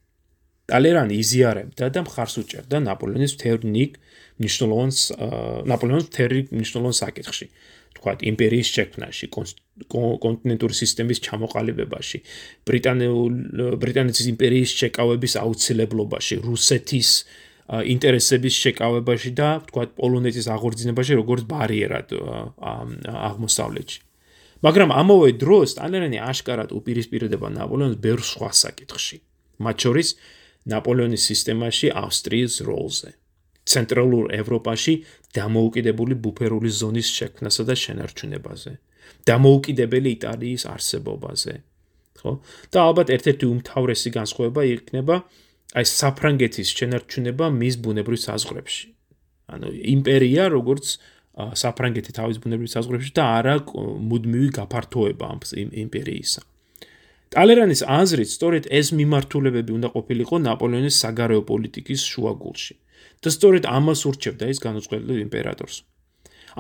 ტალერანი 0.69 1.15
იზიარებდა 1.25 1.87
და 1.89 2.01
მხარს 2.05 2.35
უჭერდა 2.45 2.77
ნაპოლეონის 2.85 3.33
თერნიკ 3.41 3.91
ნიშნულოვანს 4.45 4.99
ნაპოლეონის 5.73 6.09
თერნიკ 6.13 6.47
ნიშნულოვან 6.53 6.97
საკითხში. 7.03 7.47
თქვათ 7.99 8.19
იმპერიის 8.31 8.69
შექმნაში, 8.77 9.27
კონტინენტური 10.23 10.75
სისტემის 10.77 11.19
ჩამოყალიბებაში, 11.27 12.19
ბრიტანულ 12.69 13.35
ბრიტანეთის 13.83 14.27
იმპერიის 14.35 14.71
შეკავების 14.81 15.35
აუცილებლობაში, 15.43 16.35
რუსეთის 16.47 17.09
ინტერესების 17.69 18.55
შეკავებაში 18.65 19.31
და 19.37 19.49
თქვათ 19.69 19.91
პოლონეთის 20.01 20.47
აღორძინებაში 20.57 21.13
როგორც 21.21 21.43
ბარიერად 21.53 22.15
აღმოსავლეთში. 23.29 24.01
მაგრამ 24.65 24.91
ამავე 24.91 25.31
დროს 25.39 25.77
ტალერანი 25.79 26.19
აშკარად 26.19 26.73
უპირისპირდება 26.75 27.49
ნაპოლეონის 27.55 28.01
ბევრ 28.03 28.21
სხვა 28.25 28.51
საკითხში. 28.57 29.19
მათ 29.63 29.77
შორის 29.85 30.09
ნაპოლეონის 30.73 31.23
სისტემაში 31.31 31.89
ავსტრიის 31.95 32.55
როლზე, 32.67 33.11
ცენტრალურ 33.69 34.25
ევროპაში 34.35 34.95
დამოუკიდებელი 35.37 36.15
ბუფერული 36.25 36.71
ზონის 36.73 37.09
შექმნასა 37.19 37.63
და 37.69 37.75
შენარჩუნებაზე, 37.85 38.73
დამოუკიდებელი 39.29 40.09
იტალიის 40.19 40.63
არსებობაზე. 40.75 41.55
ხო? 42.19 42.33
და 42.75 42.79
ალბათ 42.89 43.09
ერთ-ერთი 43.15 43.45
უმთავრესი 43.47 44.11
განსხვავება 44.19 44.63
იქნება 44.75 45.17
აი 45.77 45.85
საფრანგეთის 45.85 46.69
შენარჩუნება 46.79 47.47
მის 47.53 47.75
ბუნებრივ 47.85 48.19
საზღვრებში. 48.25 48.87
ანუ 49.53 49.69
იმპერია 49.95 50.49
როგორც 50.53 50.87
საფრანგეთი 51.63 52.13
თავის 52.19 52.39
ბუნებრივ 52.43 52.69
საზღვრებში 52.73 53.13
და 53.19 53.25
არა 53.39 53.55
მუდმივი 54.09 54.49
გაფართოება 54.59 55.25
ამ 55.35 55.41
იმპერიისა. 55.85 56.41
ტალერანის 57.29 57.83
აზრით, 57.85 58.31
სწორედ 58.33 58.65
ეს 58.73 58.87
მიმართულებები 58.97 59.71
უნდა 59.79 59.89
ყოფილიყო 59.93 60.37
ნაპოლეონის 60.49 60.97
საგარეო 61.05 61.43
პოლიტიკის 61.51 62.01
შუაგულში. 62.11 62.75
და 63.23 63.29
სწორედ 63.35 63.65
ამას 63.67 64.01
ურჩევდა 64.09 64.45
ის 64.53 64.59
განუწყვეტლივ 64.63 65.17
იმპერატორს. 65.27 65.77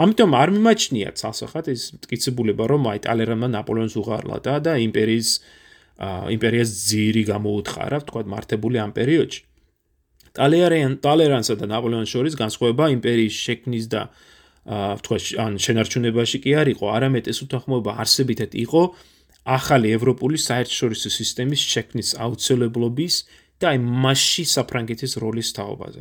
ამიტომ 0.02 0.30
არ 0.42 0.48
მიმაჩნია 0.56 1.08
ცალსახად 1.18 1.64
ეს 1.74 1.82
მტკიცებულება, 1.96 2.64
რომ 2.72 2.82
აი 2.90 2.98
ტალერანმა 3.06 3.48
ნაპოლეონს 3.56 3.94
უღარლა 4.00 4.36
და 4.46 4.54
და 4.66 4.72
იმპერიის 4.88 5.28
იმპერიას 5.98 6.70
ძირი 6.88 7.22
გამოუთხარა, 7.26 7.98
თქვა 8.06 8.22
მართებული 8.30 8.78
ამ 8.78 8.94
პერიოდში. 8.94 9.42
ტალერიან 10.38 11.02
ტალერანსა 11.02 11.58
და 11.58 11.66
ნაპოლეონის 11.74 12.10
შორის 12.14 12.38
განსხვავება 12.38 12.94
იმპერიის 12.94 13.34
შექმნის 13.34 13.90
და 13.90 14.14
თქვა 15.02 15.18
ან 15.42 15.58
შენარჩუნებაში 15.58 16.38
კი 16.44 16.50
არ 16.60 16.68
იყო, 16.76 16.84
არამედ 16.96 17.24
ეს 17.32 17.38
უთანხმოება 17.42 17.92
არსებითად 18.04 18.52
იყო 18.54 18.82
ახალი 19.48 19.88
ევროპული 19.96 20.36
საერთაშორისო 20.38 21.08
სისტემის 21.18 21.62
შექმნის 21.72 22.08
აუცილებლობის 22.20 23.14
და 23.58 23.64
აი 23.72 23.78
მასში 24.04 24.44
საფრანგეთის 24.54 25.12
როლის 25.24 25.48
თაობაზე. 25.56 26.00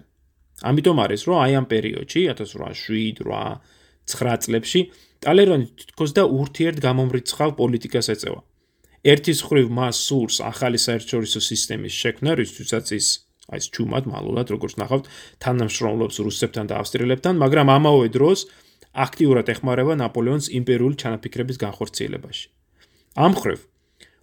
ამიტომ 0.68 0.98
არის, 1.06 1.22
რომ 1.28 1.38
აი 1.46 1.52
ამ 1.58 1.66
პერიოდში 1.74 2.20
1807-8 2.34 4.38
წლებში 4.44 4.82
ტალერანი 5.24 5.66
თქოს 5.94 6.12
და 6.18 6.24
ურთიერთ 6.28 6.78
გამომრიცხავ 6.86 7.50
პოლიტიკას 7.62 8.08
ეწევა. 8.14 8.42
ერთის 9.12 9.40
ხრივ 9.48 9.72
მას 9.78 10.02
სურს 10.08 10.38
ახალი 10.44 10.80
საერთაშორისო 10.84 11.40
სისტემის 11.48 11.96
შექმნა, 12.02 12.36
რისთვისაც 12.42 12.92
ის 12.98 13.08
აი 13.48 13.62
ეს 13.64 13.66
ჩუმად 13.72 14.08
მალულად 14.12 14.48
როგორც 14.52 14.74
ნახავთ, 14.82 15.06
თანამშრომლობს 15.44 16.18
რუსებთან 16.28 16.66
და 16.68 16.80
ავსტრიელებთან, 16.84 17.40
მაგრამ 17.40 17.68
ამავე 17.78 18.08
დროს 18.12 18.40
აქტიურად 19.08 19.48
ეხმარება 19.54 19.94
ნაპოლეონის 20.04 20.52
იმპერიული 20.60 20.96
ჩანაფიქრების 21.00 21.58
განხორციელებაში. 21.64 22.46
ამ 23.16 23.34
ხრივ 23.40 23.60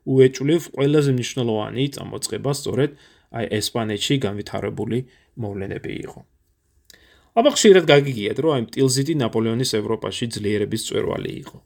უეჭვლივ 0.04 0.62
ყველაზე 0.76 1.10
მნიშვნელოვანი 1.16 1.84
წამოწყება 1.96 2.52
სწორედ 2.60 2.90
აი 3.34 3.44
ესპანეთში 3.58 4.14
განვითარებული 4.26 4.98
მოვლენები 5.40 5.92
იყო. 6.04 6.20
აბა 7.34 7.50
ხშირად 7.56 7.84
გაგიგიათ, 7.88 8.38
რომ 8.44 8.52
აი 8.54 8.62
ტილზიტი 8.74 9.14
ნაპოლეონის 9.24 9.70
ევროპაში 9.80 10.24
ძლიერების 10.36 10.82
წვერვალი 10.86 11.32
იყო. 11.42 11.56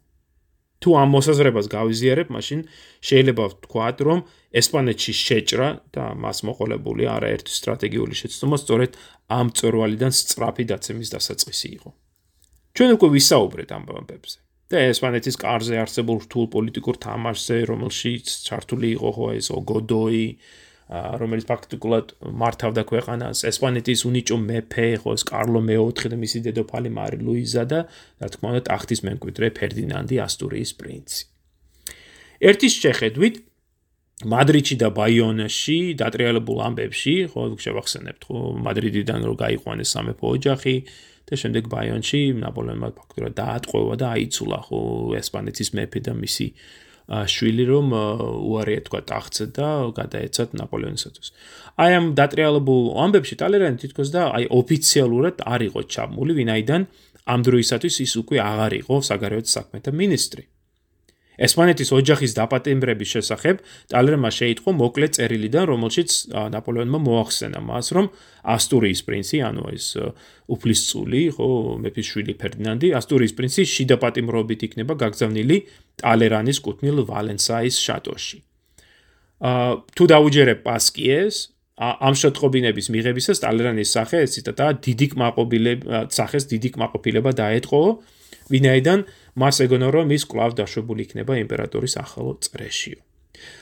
თუ 0.79 0.89
ამ 0.95 1.09
მოსაზრებას 1.15 1.67
გავიზიარებ, 1.75 2.27
მაშინ 2.31 2.59
შეიძლება 3.03 3.43
ვთქვათ, 3.51 3.97
რომ 4.07 4.19
ესპანეთში 4.59 5.13
შეჭრა 5.19 5.69
და 5.95 6.03
მას 6.23 6.37
მოყოლებული 6.47 7.03
არაერთი 7.15 7.51
სტრატეგიული 7.59 8.15
შეცდომა 8.15 8.57
სწორედ 8.63 8.91
ამ 9.39 9.47
წორვალიდან 9.59 10.11
სწრაფი 10.15 10.63
დაცემის 10.71 11.09
დასაწყისი 11.15 11.67
იყო. 11.77 11.89
ჩვენ 12.75 12.89
უკვე 12.95 13.07
ვისაუბრეთ 13.17 13.69
ამ 13.75 13.83
ამბებზე. 13.99 14.39
და 14.69 14.77
ესპანეთის 14.93 15.35
კარზე 15.41 15.81
არსებულ 15.81 16.17
რთულ 16.29 16.45
პოლიტიკურ 16.53 16.95
თამაშზე, 17.01 17.57
რომელშიც 17.73 18.25
ჩართული 18.45 18.87
იყო 18.95 19.09
ხო 19.17 19.27
ეს 19.33 19.47
ოგოდოი, 19.49 20.25
რომელიც 20.89 21.45
ფაქტიკულად 21.45 22.13
მართავდა 22.41 22.83
ქვეყანას 22.89 23.43
ესპანეთის 23.45 24.01
უნიჭო 24.09 24.37
მეფე 24.41 24.87
ხო 25.03 25.13
ეს 25.13 25.23
კარლო 25.29 25.61
მეოთხე 25.61 26.09
და 26.09 26.17
მისი 26.17 26.39
დედოფალი 26.49 26.89
მარი 26.97 27.17
ლუიზა 27.27 27.63
და 27.69 27.79
რა 28.17 28.27
თქმა 28.33 28.47
უნდა 28.53 28.61
ტახტის 28.69 29.03
მემკვიდრე 29.05 29.47
ფერდინანდი 29.59 30.15
ასტურიის 30.25 30.71
პრინცი. 30.81 31.21
ერთის 32.49 32.73
შეხედვით 32.81 33.35
მადრიდში 34.33 34.75
და 34.81 34.89
ბაიონაში 34.97 35.77
დატრიალებულ 36.01 36.57
ამბებში, 36.67 37.15
ხო, 37.31 37.41
შევახსენებთ, 37.55 38.21
ხო, 38.25 38.39
მადრიდიდან 38.65 39.21
რო 39.29 39.35
გაიყვანეს 39.45 39.89
სამეფო 39.95 40.25
ოჯახი 40.35 40.75
და 41.29 41.33
შემდეგ 41.39 41.69
ბაიონში 41.69 42.19
ნაპოლეონმა 42.41 42.89
ფაქტურად 42.97 43.33
დაატყვევა 43.37 43.95
და 44.01 44.07
აიცულა, 44.17 44.59
ხო, 44.67 44.81
ესპანეთის 45.21 45.69
მეფე 45.77 45.99
და 46.03 46.13
მისი 46.17 46.47
შვილი 47.09 47.65
რომ 47.69 47.87
უარია 48.45 48.81
თქვა 48.85 49.01
ტახტზე 49.09 49.45
და 49.57 49.69
გადაეცათ 49.97 50.49
ნაპოლეონისათვის. 50.61 51.27
აი 51.81 51.91
ამ 51.99 52.05
დატრიალებულ 52.19 52.83
ამბებში 53.05 53.35
ტალერანი 53.41 53.77
თითქოს 53.81 54.09
და 54.13 54.21
აი 54.37 54.45
ოფიციალურად 54.53 55.35
არ 55.41 55.61
იყო 55.69 55.81
ჩამული, 55.89 56.31
ვინაიდან 56.37 56.81
ამ 57.33 57.39
დროისათვის 57.49 57.95
ის 58.05 58.13
უკვე 58.21 58.37
აღარ 58.45 58.73
იყო 58.81 58.95
საგარეო 59.09 59.41
საქმეთა 59.55 59.91
მინისტრი. 59.93 60.43
ესპანეთის 61.39 61.89
ოჯახის 61.95 62.35
დაპატიმრების 62.35 63.09
შესახებ 63.15 63.61
ტალერმა 63.91 64.29
შეიტყო 64.35 64.73
მოკლე 64.75 65.07
წერილიდან, 65.15 65.65
რომელშიც 65.71 66.09
ნაპოლეონმა 66.55 66.99
მოახსენა 67.05 67.61
მას, 67.63 67.87
რომ 67.95 68.09
ასტურიის 68.55 69.01
პრინცი, 69.07 69.37
ანუ 69.47 69.63
ეს 69.75 69.87
უფლისწული, 70.51 71.21
ხო, 71.37 71.47
მეფის 71.85 72.07
შვილი 72.11 72.33
ფერდინანდი, 72.41 72.87
ასტურიის 72.99 73.33
პრინცი 73.39 73.63
შიდა 73.75 73.97
პატიმრობით 74.03 74.67
იქნება 74.67 74.93
გაგზავნილი 74.99 75.57
ტალერანის 76.03 76.59
კუთვნილ 76.65 77.05
ვალენსაის 77.07 77.75
შატოში. 77.79 78.37
აა 79.39 79.71
თუ 79.95 80.03
დაუჯერებ 80.11 80.59
პასკიეს, 80.67 81.35
ამ 81.79 82.13
შეტყობინების 82.19 82.87
მიღებისას 82.91 83.39
ტალერანის 83.39 83.89
სახე, 83.95 84.27
ეს 84.27 84.35
ციტატა, 84.35 84.65
დიდი 84.83 85.07
კმაყოფილება, 85.15 86.11
სახეს 86.11 86.43
დიდი 86.51 86.69
კმაყოფილება 86.75 87.31
დაეთყო, 87.39 87.83
ვინაიდან 88.53 88.99
მას 89.39 89.55
ეგონა 89.65 89.87
რომ 89.95 90.13
ის 90.17 90.23
კლავ 90.31 90.51
დაშვებული 90.59 91.05
იქნება 91.07 91.33
იმპერატორის 91.43 91.93
ახალ 92.03 92.35
წრეშიო. 92.45 92.99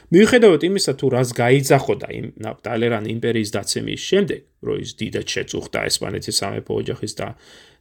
მიუხედავად 0.10 0.62
იმისა, 0.63 0.91
თუ 0.98 1.06
რას 1.13 1.29
გაიძახოდა 1.38 2.08
იმ 2.17 2.25
ტალერან 2.65 3.06
იმპერიის 3.13 3.50
დაცემის 3.53 4.01
შემდეგ, 4.10 4.41
რომ 4.65 4.77
ის 4.82 4.91
დიდად 4.98 5.27
შეწუხდა 5.34 5.79
ესპანეთის 5.89 6.36
სამეფო 6.41 6.74
ოჯახის 6.82 7.13
და 7.20 7.27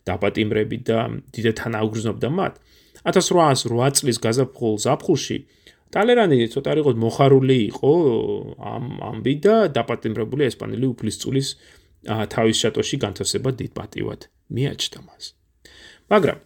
დაპატიმრებით 0.06 0.82
და 0.90 0.98
დიდად 1.32 1.54
თანაუგრძნობდა 1.62 2.28
მათ, 2.36 2.54
1808 3.06 3.96
წლის 3.96 4.18
გაზაფხულ 4.18 4.74
ზაფხულში 4.84 5.38
ტალერანი 5.94 6.38
ცოტა 6.50 6.72
რიყოთ 6.76 6.96
მოხარული 6.98 7.56
იყო 7.70 7.92
ამ 8.58 8.86
ამბი 9.10 9.34
და 9.46 9.54
დაპატიმრებული 9.76 10.48
ესპანელი 10.50 10.86
უფლისწულის 10.92 11.48
თავის 12.34 12.56
შატოში 12.62 12.96
განთავსება 13.04 13.50
დიდ 13.60 13.70
პატივად 13.78 14.26
მიაჩნდა 14.50 15.00
მას. 15.06 15.24
მაგრამ 16.10 16.38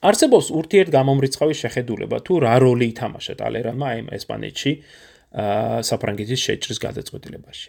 არსებობს 0.00 0.48
ურთიერთგამომრიცხავი 0.56 1.54
შეხედულება 1.60 2.20
თუ 2.24 2.38
რა 2.44 2.54
როლი 2.64 2.86
ითამაშა 2.92 3.34
ტალერანმა 3.40 3.86
აი 3.92 4.00
ესპანეთში 4.16 4.72
საფრანგეთის 5.90 6.40
შეჭრის 6.46 6.78
გადაწყვეტილებაში. 6.80 7.68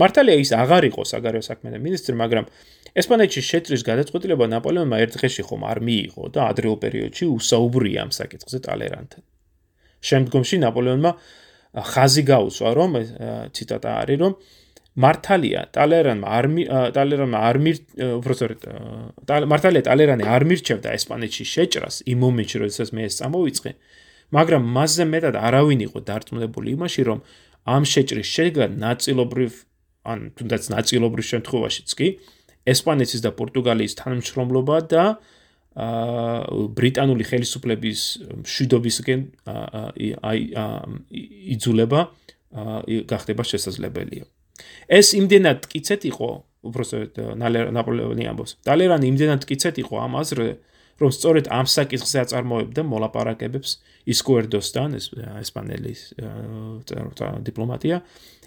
მართალია 0.00 0.36
ის 0.40 0.50
აღარ 0.56 0.84
იყო 0.92 1.02
საგარეო 1.08 1.42
საქმეთა 1.44 1.78
მინისტრი, 1.80 2.14
მაგრამ 2.20 2.44
ესპანეთში 3.00 3.42
შეჭრის 3.50 3.82
გადაწყვეტილება 3.88 4.44
ნაპოლეონმა 4.56 4.96
ერთ 5.04 5.12
დღეში 5.20 5.42
ხომ 5.48 5.62
არ 5.72 5.78
მიიღო 5.88 6.24
და 6.36 6.40
ადრეულ 6.52 6.78
პერიოდში 6.84 7.24
უსაუბრია 7.36 7.98
ამ 8.04 8.10
საკითხზე 8.12 8.58
ტალერანთან. 8.66 9.22
შემდგომში 10.06 10.56
ნაპოლეონმა 10.64 11.10
ხაზი 11.76 12.22
გაუსვა, 12.28 12.70
რომ 12.76 12.90
ციტატა 13.56 13.90
არის, 14.00 14.18
რომ 14.20 14.32
მართალია 14.96 15.66
ტალერანმა 15.76 16.28
არ 16.38 16.46
ტალერანმა 16.96 17.40
არ 17.48 17.58
მი 17.64 17.72
უბრალოდ 18.16 18.62
მართალია 19.52 19.84
ტალერანი 19.88 20.24
არ 20.24 20.46
მირჩევდა 20.48 20.94
ესპანეთში 20.96 21.44
შეჭრას 21.52 22.00
იმ 22.12 22.22
მომენტში 22.24 22.62
როდესაც 22.62 22.92
მე 22.96 23.02
ეს 23.08 23.18
წამოვიწყე 23.20 23.72
მაგრამ 24.36 24.70
მასზე 24.76 25.04
მეტად 25.12 25.36
არავინ 25.36 25.80
იყო 25.86 26.00
დარწმუნებული 26.08 26.72
იმაში 26.76 27.02
რომ 27.10 27.20
ამ 27.76 27.82
შეჭრის 27.92 28.28
შეგა 28.36 28.66
ნაწილობრივ 28.86 29.52
ან 30.12 30.18
თუნდაც 30.38 30.62
ნაწილობრივ 30.72 31.24
შემთხვევაშიც 31.32 31.88
კი 32.00 32.08
ესპანეთის 32.72 33.20
და 33.26 33.30
პორტუგალიის 33.36 33.98
თანამშრომლობა 34.00 34.76
და 34.92 35.04
ბრიტანული 35.76 37.24
ხელისუფლების 37.28 38.00
მშვიდობისკენ 38.46 39.20
აი 40.24 40.40
იძულება 41.52 42.00
გახდება 43.12 43.44
შესაძლებელია 43.52 44.24
ეს 44.88 45.12
იმდენად 45.16 45.66
ტკიცეთ 45.66 46.02
იყო, 46.12 46.28
უბრალოდ 46.66 47.20
ნაპოლეონი 47.76 48.24
ამბობს. 48.30 48.52
ტალერანი 48.66 49.06
იმდენად 49.12 49.40
ტკიცეთ 49.46 49.76
იყო 49.84 49.94
ამ 50.06 50.12
აზრზე, 50.22 50.54
რომ 50.96 51.10
სწორედ 51.12 51.44
ამ 51.52 51.66
საკითხზე 51.68 52.16
აწარმოებდა 52.24 52.82
მოლაპარაკებებს 52.88 53.70
ისკუერდოსთან, 54.08 54.96
ეს 54.96 55.12
ესპანელის 55.44 56.00
დიპლომატია, 57.44 58.00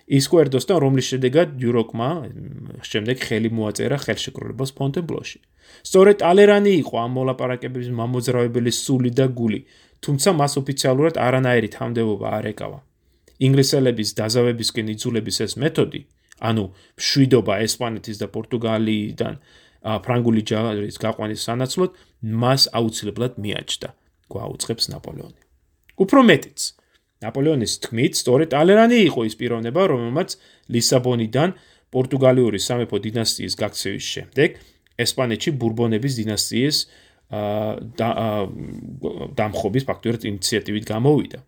ისკუერდოსთან, 0.10 0.78
რომლის 0.82 1.06
შედეგად 1.14 1.48
დიუროკმა 1.62 2.10
შემდეგ 2.82 3.18
ხელი 3.22 3.50
მოაწერა 3.54 3.98
ხელშეკრულებას 4.02 4.72
ფონტენბლოში. 4.74 5.40
სწორედ 5.86 6.16
ტალერანი 6.26 6.74
იყო 6.82 6.96
ამ 7.06 7.12
მოლაპარაკებების 7.22 7.94
მამოძრავებელი 7.94 8.72
სული 8.74 9.12
და 9.14 9.30
გული, 9.30 9.60
თუმცა 10.02 10.30
მას 10.34 10.54
ოფიციალურად 10.58 11.22
არანაირი 11.22 11.70
თანამდებობა 11.78 12.28
არ 12.42 12.46
ეკავა. 12.58 12.80
ინგლისელების 13.40 14.10
დაზავებისკენ 14.20 14.86
იძულების 14.94 15.38
ეს 15.46 15.54
მეთოდი, 15.64 16.02
ანუ 16.40 16.64
მშვიდობა 17.00 17.54
ესპანეთის 17.66 18.18
და 18.20 18.28
პორტუგალიიდან 18.36 19.34
ფრანგული 19.80 20.42
ჯარის 20.44 20.98
გაყვანის 21.00 21.44
სანაცვლოდ, 21.48 21.92
მას 22.44 22.62
აუცილებლად 22.76 23.34
მიაჩნდა, 23.40 23.90
გვაუწყებს 24.32 24.86
ნაპოლეონი. 24.92 25.42
უფრო 26.00 26.20
მეტიც, 26.30 26.60
ნაპოლეონის 27.24 27.74
თქმით, 27.84 28.14
სწორედ 28.20 28.52
ალერანი 28.56 28.98
იყო 29.08 29.22
ის 29.28 29.36
პიროვნება, 29.40 29.82
რომელმაც 29.92 30.30
ლისაბონიდან 30.72 31.50
პორტუგალიური 31.92 32.60
სამეფო 32.60 32.98
დინასტიის 33.04 33.54
გაქცევის 33.60 34.06
შემდეგ 34.16 34.50
ესპანეთში 35.00 35.52
ბურბონების 35.60 36.14
დინასტიის 36.20 36.78
დამხობის 39.40 39.84
ფაქტურად 39.90 40.22
ინიციატივით 40.32 40.86
გამოვიდა. 40.90 41.40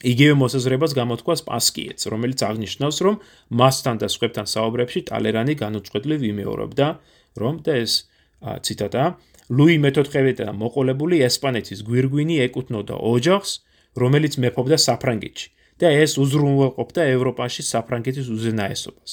იგივე 0.00 0.34
მოსაზრებას 0.40 0.92
გამოთქვა 0.96 1.34
სპასკიეც, 1.44 2.00
რომელიც 2.08 2.40
აღნიშნავს, 2.40 2.98
რომ 3.04 3.16
მასთან 3.60 3.96
და 4.00 4.08
სხვებთან 4.08 4.46
საუბრებში 4.48 5.00
ტალერანი 5.12 5.54
განუწყვეტლივ 5.60 6.20
იმეორებდა, 6.30 6.86
რომ 7.36 7.54
და 7.60 7.72
ეს 7.84 7.92
ციტატა 8.40 9.04
ლუი 9.52 9.76
მე-14-დან 9.84 10.56
მოყოლებული 10.56 11.20
ესპანეთის 11.26 11.84
გვირგვინი 11.84 12.36
ეკუთვნოდა 12.48 12.96
ოჯახს, 12.96 13.50
რომელიც 14.00 14.32
მეფობდა 14.40 14.76
საფრანგეთში 14.80 15.48
და 15.80 15.88
ეს 16.04 16.12
უზრუნველყოფდა 16.22 17.02
ევროპაში 17.16 17.62
საფრანგეთის 17.66 18.26
უზენაესობას. 18.30 19.10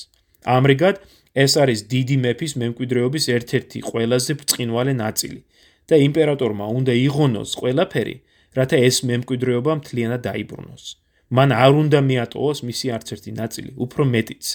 ამრიგად, 0.48 0.96
ეს 1.36 1.52
არის 1.62 1.80
დიდი 1.92 2.16
მეფის 2.24 2.54
მემკვიდრეობის 2.62 3.26
ერთ-ერთი 3.36 3.80
ყველაზე 3.90 4.32
ბრწყინვალე 4.40 4.94
ნაწილი 5.04 5.40
და 5.88 5.96
იმპერატორმა 6.08 6.66
უნდა 6.78 6.94
იღონოს 7.08 7.52
ყველაფერი, 7.60 8.16
რათა 8.56 8.78
ეს 8.88 8.98
მემკვიდრეობა 9.10 9.72
მთლიანად 9.82 10.22
დაიბრუნოს. 10.30 10.84
მან 11.28 11.50
არ 11.52 11.72
უნდა 11.84 12.00
მიატოვოს 12.08 12.60
მისი 12.64 12.88
არც 12.96 13.08
ერთი 13.16 13.32
ნაწილი, 13.36 13.72
უფრო 13.76 14.04
მეტიც, 14.08 14.46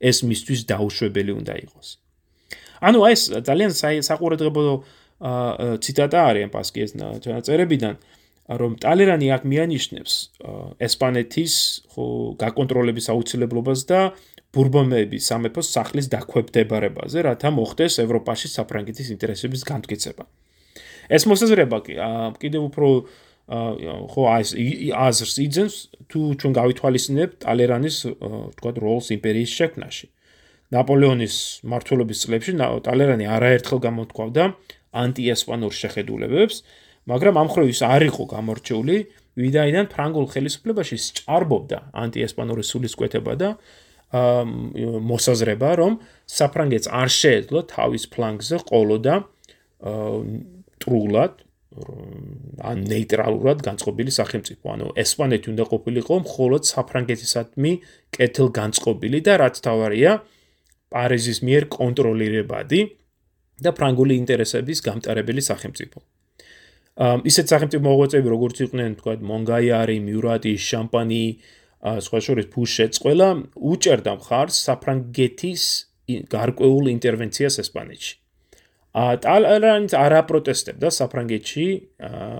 ეს 0.00 0.16
მისთვის 0.24 0.60
დაუშვებელი 0.72 1.32
უნდა 1.40 1.54
იყოს. 1.66 1.88
ანუ 2.82 2.98
ეს 3.12 3.20
ძალიან 3.48 3.72
საყურადღებო 4.08 4.62
ციტატა 5.84 6.20
არის 6.30 6.50
პასკიეს 6.50 6.92
წერებიდან, 7.46 7.94
რომ 8.50 8.72
ტალერანი 8.82 9.26
აქ 9.36 9.42
მიანიშნებს 9.46 10.12
ესპანეთის 10.82 11.52
ხო 11.94 12.06
გაკონტროლების 12.42 13.06
აუცილებლობას 13.14 13.80
და 13.86 14.00
ბურბონების 14.52 15.22
სამეფოს 15.30 15.66
სახლის 15.72 16.06
დაქვეპდებარებაზე, 16.12 17.18
რათა 17.28 17.48
მოხდეს 17.54 17.94
ევროპაში 18.02 18.48
საფრანგეთის 18.50 19.08
ინტერესების 19.14 19.62
განმტკიცება. 19.70 20.24
ეს 21.12 21.22
მოსაზრება 21.30 21.78
კი 21.86 21.94
კიდევ 22.42 22.62
უფრო 22.68 22.88
ხო 23.50 24.22
ეს 24.38 24.50
აზრს 24.94 25.34
იძენს 25.42 25.74
თუ 26.08 26.20
ჩვენ 26.40 26.52
გავითვალისწინებთ 26.56 27.34
ტალერანის 27.42 27.96
თქვა 28.56 28.70
როლს 28.78 29.06
იმპერიის 29.18 29.50
შექმნაში. 29.58 30.06
ნაპოლეონის 30.72 31.36
მმართველობის 31.66 32.18
წლებში 32.22 32.52
ტალერანი 32.86 33.26
არაერთხელ 33.28 33.78
გამოთქვავდა 33.86 34.44
ანტიესპანურ 34.92 35.72
შეხედულებებს, 35.72 36.56
მაგრამ 37.10 37.34
ამ 37.42 37.48
ხრივ 37.52 37.66
ის 37.74 37.80
არ 37.82 38.02
იყო 38.08 38.22
გამორჩეული, 38.32 38.96
ვიდაიდან 39.42 39.86
ფრანგულ 39.92 40.26
ხელისუფლებაში 40.32 40.96
სჭარბობდა 41.02 41.78
ანტიესპანური 41.92 42.62
სულისკვეთება 42.62 43.32
და 43.42 43.48
მოსაზრება, 44.12 45.70
რომ 45.80 45.92
საფრანგეთს 46.28 46.88
არ 46.92 47.08
შეეძლო 47.20 47.60
თავის 47.72 48.04
ფლანგზე 48.12 48.56
ყოლოდა 48.68 49.14
ტრულად 50.84 51.32
ან 52.62 52.78
ნეიტრალურად 52.84 53.58
განწყობილი 53.66 54.12
სახელმწიფო. 54.12 54.64
ანუ 54.74 54.86
ესპანეთი 55.02 55.46
უნდა 55.52 55.64
ყოფილიყო 55.72 56.14
მხოლოდ 56.26 56.62
საფრანგეთისადმი 56.72 57.72
კეთილ 58.12 58.48
განწყობილი 58.58 59.18
და 59.26 59.32
რაც 59.42 59.56
თავარია 59.64 60.12
პარიზის 60.92 61.38
მიერ 61.46 61.62
კონტროლირებადი 61.72 62.80
და 63.64 63.70
ფრანგული 63.72 64.14
ინტერესების 64.22 64.78
გამტარებელი 64.88 65.42
სახელმწიფო. 65.50 65.98
ისეთ 67.02 67.46
სახელმწიფო 67.48 67.82
მოღვაწეები 67.88 68.28
როგორც 68.28 68.56
იყვნენ 68.68 68.90
თქვა 69.00 69.12
მონგაიარი, 69.32 69.96
მიურატი, 70.06 70.54
შამპანი, 70.60 71.24
სხვა 71.82 72.18
შორის 72.20 72.46
ფუშეც 72.52 72.92
ყველა 73.02 73.28
უჭერდა 73.56 74.12
მხარს 74.20 74.56
საფრანგეთის 74.68 75.62
გარკვეულ 76.28 76.84
ინტერვენციას 76.92 77.58
ესპანეთში. 77.64 78.21
ა 78.92 79.16
ტალერანს 79.24 79.96
არ 79.96 80.12
აპროტესტებდა 80.20 80.88
საფრანგეთში, 80.92 81.66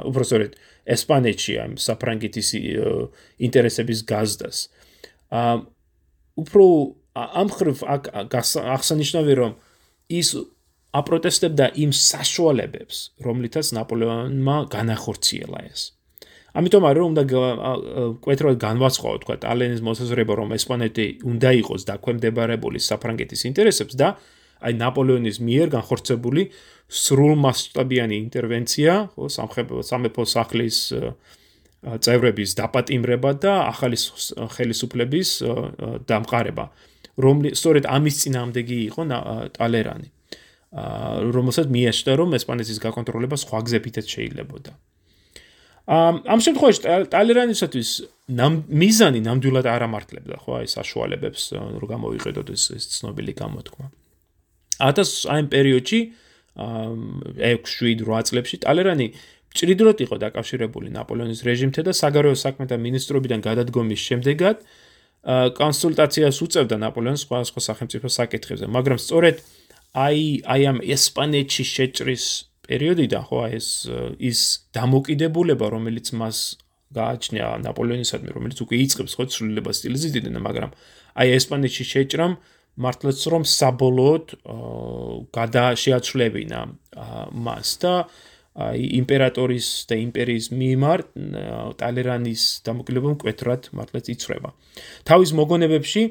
უბრალოდ 0.09 0.57
ესპანეთში 0.85 1.55
ამ 1.65 1.73
საფრანგეთის 1.81 2.49
ინტერესების 3.41 4.01
გაზდას. 4.05 4.59
ა 5.33 5.65
უფრო 6.37 6.65
ამ 7.17 7.49
ხრივ 7.57 7.77
აღსანიშნავია 8.77 9.37
რომ 9.41 9.53
ის 10.13 10.29
აპროტესტებდა 10.93 11.67
იმ 11.73 11.91
საშუალებებს, 11.97 12.97
რომლითაც 13.25 13.67
ნაპოლეონმა 13.73 14.57
განახორციელა 14.69 15.61
ეს. 15.73 15.97
ამიტომ 16.53 16.85
რომ 16.85 17.07
უნდა 17.17 17.23
კვეთრად 18.25 18.57
განვაცხო 18.61 19.09
თქვა 19.25 19.37
ტალენის 19.41 19.81
მოსაზრება 19.89 20.33
რომ 20.37 20.53
ესპანეთი 20.53 21.07
უნდა 21.25 21.51
იყოს 21.65 21.83
დაქვემდებარებული 21.89 22.77
საფრანგეთის 22.77 23.41
ინტერესებს 23.49 23.97
და 23.97 24.09
აი 24.63 24.73
ნაპოლეონის 24.83 25.39
მიერ 25.43 25.67
განხორციელებული 25.77 26.43
სრულმასშტაბიანი 26.93 28.17
ინტერვენცია, 28.27 28.93
ხო, 29.17 29.29
სამეფო 29.83 30.25
სახლის 30.29 30.79
წევრების 31.83 32.51
დაპატიმრება 32.63 33.31
და 33.43 33.53
ახალი 33.67 33.99
ხელისუფლების 34.55 35.29
დამყარება, 36.07 36.65
რომლის 37.19 37.59
სწორედ 37.59 37.85
ამის 37.91 38.17
წინამდეგი 38.23 38.79
იყო 38.89 39.03
ტალერანი. 39.59 40.09
რომელსაც 40.73 41.69
მიეშდა 41.69 42.13
რომ 42.17 42.33
ესპანეთის 42.39 42.79
გაკონტროლება 42.81 43.37
სხვა 43.37 43.59
გზებითაც 43.69 44.07
შეიძლებოდა. 44.09 44.73
ამ 46.33 46.39
შემთხვევაში 46.41 46.81
ტალერანისათვის 47.13 47.89
მიზანი 48.81 49.21
ნამდვილად 49.21 49.67
არ 49.69 49.83
ამართლებდა 49.89 50.37
ხო 50.41 50.53
აი 50.63 50.67
საშუალებებს 50.73 51.43
რომ 51.53 51.85
გამოვიყედოთ 51.93 52.49
ეს 52.57 52.65
ეს 52.79 52.85
ცნობილი 52.97 53.33
გამოთქმა. 53.37 53.87
1000 54.91 55.31
აი 55.35 55.47
პერიოდში 55.55 56.01
6-7 56.57 58.29
წლებში 58.29 58.57
ტალერანი 58.65 59.07
ჭრიდროთ 59.53 59.99
იყო 60.05 60.17
დაკავშირებული 60.25 60.89
ნაპოლეონის 60.97 61.41
რეჟიმთან 61.49 61.85
და 61.89 61.93
საგარეო 61.97 62.37
საქმეთა 62.45 62.77
მინისტრობიდან 62.87 63.41
გადადგომის 63.45 64.01
შემდეგად 64.09 64.65
კონსულტაციას 65.59 66.39
უწევდა 66.43 66.77
ნაპოლეონს 66.83 67.25
სხვა 67.27 67.39
სხვა 67.47 67.61
სახელმწიფო 67.69 68.09
საკითხებზე, 68.11 68.67
მაგრამ 68.75 68.99
სწორედ 68.99 69.37
აი 69.93 70.21
აი 70.55 70.63
ამ 70.73 70.79
ესპანეთში 70.83 71.65
შეჭრის 71.69 72.25
პერიოდიდან 72.67 73.23
ხო 73.29 73.39
ეს 73.53 73.69
ის 74.19 74.41
დამოკიდებულება 74.75 75.67
რომელიც 75.77 76.07
მას 76.17 76.39
გააჩნია 76.97 77.47
ნაპოლეონისადმი 77.67 78.31
რომელიც 78.35 78.59
უკვე 78.65 78.77
იწყებს 78.83 79.13
ხო 79.19 79.25
ცვლილებას 79.31 79.77
სტილიზიდან 79.83 80.37
მაგრამ 80.49 80.71
აი 81.23 81.29
ესპანეთში 81.39 81.85
შეჭრამ 81.93 82.33
მართლაც 82.81 83.21
რომ 83.33 83.43
საბოლოოდ 83.49 84.35
გადაშეაცვლებინა 85.37 86.61
მას 87.47 87.73
და 87.83 87.95
აი 88.53 88.85
იმპერატორის 89.01 89.67
და 89.89 89.97
იმპერიის 89.97 90.47
მიმართ 90.53 91.07
ტალერანის 91.81 92.43
დამოკიდებულება 92.69 93.17
მკვეთრად 93.17 93.69
მართლაც 93.77 94.11
იწრება 94.13 94.53
თავის 95.09 95.31
მოგონებებში 95.41 96.03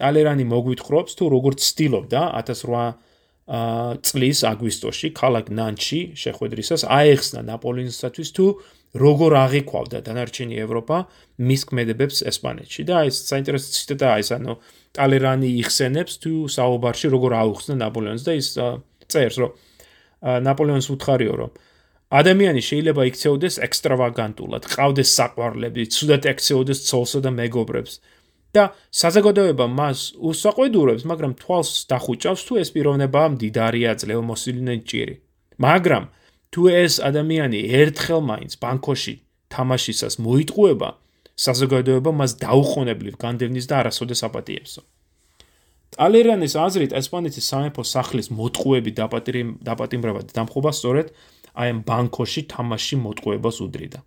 ტალერანი 0.00 0.46
მოგვითხრობს 0.46 1.18
თუ 1.18 1.30
როგორც 1.34 1.58
ცდილობდა 1.70 2.20
1800 2.38 3.10
წლის 4.06 4.40
აგვისტოში 4.46 5.10
ქალაქ 5.18 5.50
ნანჩი 5.50 6.00
შეხვედრისას 6.22 6.86
აეხსნა 6.86 7.40
ნაპოლეონისათვის 7.50 8.30
თუ 8.36 8.46
როგორ 8.94 9.34
აღიქვავდა 9.38 9.98
დანარჩენი 10.06 10.54
ევროპა 10.62 10.96
მის 11.38 11.62
ქმედებებს 11.70 12.22
ესპანეთში. 12.30 12.82
და 12.86 13.06
ეს 13.10 13.16
საინტერესო 13.26 13.68
ციტატაა 13.74 14.16
ეს 14.22 14.30
ანუ 14.38 14.54
ტალერანი 14.96 15.50
იხსენებს 15.62 16.14
თუ 16.22 16.32
საუბარში 16.56 17.10
როგორ 17.14 17.36
აუხსნა 17.40 17.74
ნაპოლეონს 17.80 18.24
და 18.26 18.32
ის 18.40 18.48
წერს 19.10 19.36
რომ 19.42 19.50
ნაპოლეონს 20.46 20.88
უთხარიო 20.94 21.34
რომ 21.40 21.52
ადამიანი 22.10 22.62
შეიძლება 22.66 23.04
იქცეოდეს 23.06 23.60
ექსტრავაგანტულად, 23.66 24.64
ყავდეს 24.66 25.10
საყვარლები, 25.14 25.84
ცუდად 25.94 26.26
ექცეოდეს 26.26 26.82
ცოლსა 26.88 27.20
და 27.22 27.30
მეგობრებს, 27.36 27.92
და 28.50 28.64
საზოგადოება 28.90 29.66
მას 29.70 30.18
უსაყვედურებს, 30.18 31.06
მაგრამ 31.06 31.36
თვალს 31.38 31.70
დახუჭავს 31.86 32.42
თუ 32.50 32.58
ეს 32.62 32.68
პიროვნება 32.74 33.22
მდიდარია 33.34 33.94
ძლევმოსილნე 34.02 34.74
ჭირი. 34.90 35.14
მაგრამ 35.62 36.04
თუ 36.50 36.62
ეს 36.82 36.98
ადამიანი 36.98 37.60
ერთხელ 37.78 38.20
მაინც 38.26 38.52
ბანკოში 38.58 39.14
თამაშისას 39.54 40.18
მოიტყუება, 40.18 40.90
საზოგადოება 41.44 42.10
მას 42.20 42.36
დაუყოვნებლივ 42.44 43.14
განდევნის 43.24 43.66
და 43.70 43.74
არასოდეს 43.82 44.20
აპატიებსო. 44.28 44.82
ტალერანის 45.94 46.54
აზრით 46.54 46.92
ესპანეთის 47.00 47.48
სამეფო 47.50 47.82
სახლის 47.92 48.28
მოტყუები 48.38 48.90
დაპატიმრება 49.66 50.20
და 50.26 50.32
დამხობა 50.38 50.70
სწორედ 50.78 51.08
აი 51.60 51.68
ამ 51.74 51.78
ბანკოში 51.88 52.42
თამაში 52.52 52.96
მოტყუებას 53.04 53.56
უდრიდა. 53.66 54.00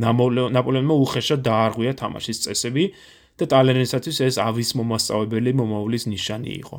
ნაპოლეონმა 0.00 0.94
უხეშად 1.04 1.40
დაარღვია 1.46 1.92
თამაშის 2.02 2.38
წესები 2.44 2.84
და 3.38 3.44
ტალერენისათვის 3.52 4.16
ეს 4.26 4.36
ავის 4.42 4.70
მომასწავებელი 4.78 5.52
მომავლის 5.60 6.04
ნიშანი 6.12 6.50
იყო. 6.60 6.76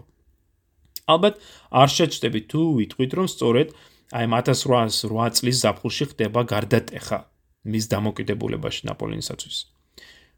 ალბათ 1.13 1.35
არ 1.81 1.89
შეჭდები 1.95 2.41
თუ 2.51 2.61
ვიტყვით 2.79 3.11
რომ 3.17 3.27
სწორედ 3.33 3.67
აი 4.11 4.25
1808 4.35 5.37
წლის 5.37 5.57
ზაფხულში 5.63 6.05
ხდება 6.11 6.41
გარდატეხა 6.53 7.19
მის 7.71 7.85
დამოკიდებულებაში 7.93 8.81
ნაპოლეონისათვის. 8.89 9.57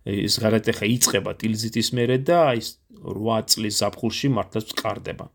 ეს 0.04 0.36
გარდატეხა 0.44 0.86
იწყება 0.98 1.32
ტილზიტის 1.40 1.90
მერე 1.96 2.18
და 2.28 2.38
აი 2.52 2.60
8 3.04 3.48
წლის 3.54 3.80
ზაფხულში 3.80 4.28
მართლაც 4.36 4.76
ყარდება. 4.80 5.30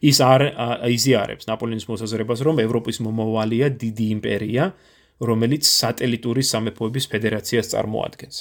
ის 0.00 0.16
არ 0.24 0.42
იზიარებს 0.88 1.44
ნაპოლეონის 1.48 1.86
მოსაზრებას 1.90 2.40
რომ 2.46 2.60
ევროპის 2.64 3.00
მომავალია 3.04 3.68
დიდი 3.76 4.06
იმპერია, 4.16 4.72
რომელიც 5.20 5.68
სატელიტური 5.68 6.40
სამეფოების 6.40 7.04
ფედერაციას 7.12 7.72
წარმოადგენს. 7.72 8.36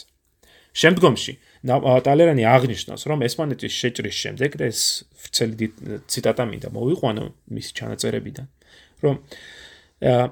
შემდგომში 0.80 1.34
ტალერანი 2.06 2.44
აღნიშნავს, 2.46 3.04
რომ 3.10 3.20
ესპანეთის 3.28 3.74
შეჭრის 3.74 4.16
შემდეგ 4.24 4.50
ეს 4.70 4.80
ვრცელი 5.24 5.68
ციტატა 6.08 6.44
მინდა 6.46 6.70
მოვიყვანო 6.78 7.24
მის 7.56 7.68
ჩანაწერებიდან, 7.78 8.48
რომ 9.04 9.16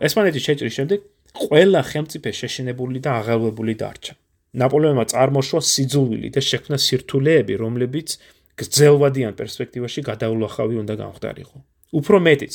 ესპანეთის 0.08 0.44
შეჭრის 0.48 0.74
შემდეგ 0.78 1.00
ყველა 1.42 1.82
ხელმწიფე 1.90 2.32
შეშინებული 2.38 3.02
და 3.04 3.12
აღელვებული 3.20 3.74
დარჩა. 3.82 4.14
ნაპოლეონმა 4.58 5.06
წარმოშვა 5.14 5.62
სიძულვილი 5.74 6.30
და 6.34 6.42
შექმნა 6.42 6.78
სირთულეები, 6.82 7.54
რომლებიც 7.62 8.18
გრძელვადიან 8.58 9.34
პერსპექტივაში 9.38 10.02
გადაულახავი 10.10 10.76
უნდა 10.82 10.94
გამხდარიყო. 11.02 11.58
უფრო 11.94 12.18
მეტიც, 12.28 12.54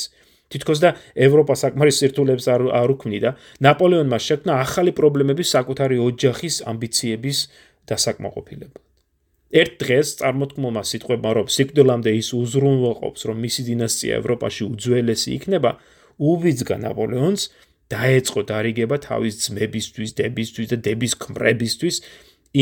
თითქოს 0.51 0.79
და 0.83 0.89
ევროპა 1.15 1.53
საკმარის 1.63 1.99
სირთულეებს 2.03 2.45
არ 2.53 2.61
არ 2.79 2.89
უქმნიდა, 2.95 3.29
ნაპოლეონმა 3.65 4.19
შექმნა 4.27 4.53
ახალი 4.65 4.91
პრობლემები 4.99 5.43
საკუთარი 5.47 5.97
ოჯახის 6.07 6.55
ამბიციების 6.69 7.37
დასაკმაყოფილებლად. 7.89 8.83
ერთ 9.53 9.73
დღეს 9.81 10.07
წარმოთქმულმა 10.19 10.81
სიტყვებმა 10.91 11.31
რომ 11.37 11.47
სიკვდილამდე 11.55 12.11
ის 12.19 12.29
უზრუნველყოფს 12.33 13.21
რომ 13.29 13.37
მისი 13.45 13.61
დინასტია 13.69 14.13
ევროპაში 14.21 14.63
უძველესი 14.65 15.29
იქნება, 15.37 15.71
უბიძგა 16.17 16.75
ნაპოლეონს 16.85 17.41
დაეწყო 17.93 18.39
დარიგება 18.49 18.97
თავის 19.07 19.33
ძმებისთვის, 19.43 20.09
დებისთვის 20.19 20.67
და 20.73 20.77
დების 20.87 21.13
ქმრებისთვის 21.23 21.95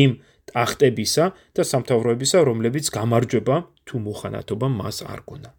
იმ 0.03 0.11
ტახტებისა 0.51 1.25
და 1.55 1.61
სამთავროებისა, 1.71 2.37
რომლებიც 2.49 2.85
გამარჯვება 2.97 3.55
თუ 3.87 3.95
მოხანათობა 4.05 4.67
მას 4.79 4.97
არ 5.07 5.19
გონა. 5.29 5.49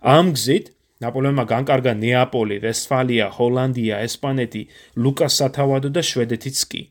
ამ 0.00 0.26
გზით 0.36 0.66
ნაპოლეონმა 1.00 1.44
განკარგა 1.54 1.92
ნეაპოლი, 2.04 2.56
ვესტფალია, 2.64 3.26
ჰოლანდია, 3.36 3.94
ესპანეთი, 4.06 4.62
ლუკას 5.02 5.32
სათავადო 5.40 5.88
და 5.96 6.02
შვედეთიც 6.04 6.58
კი. 6.70 6.82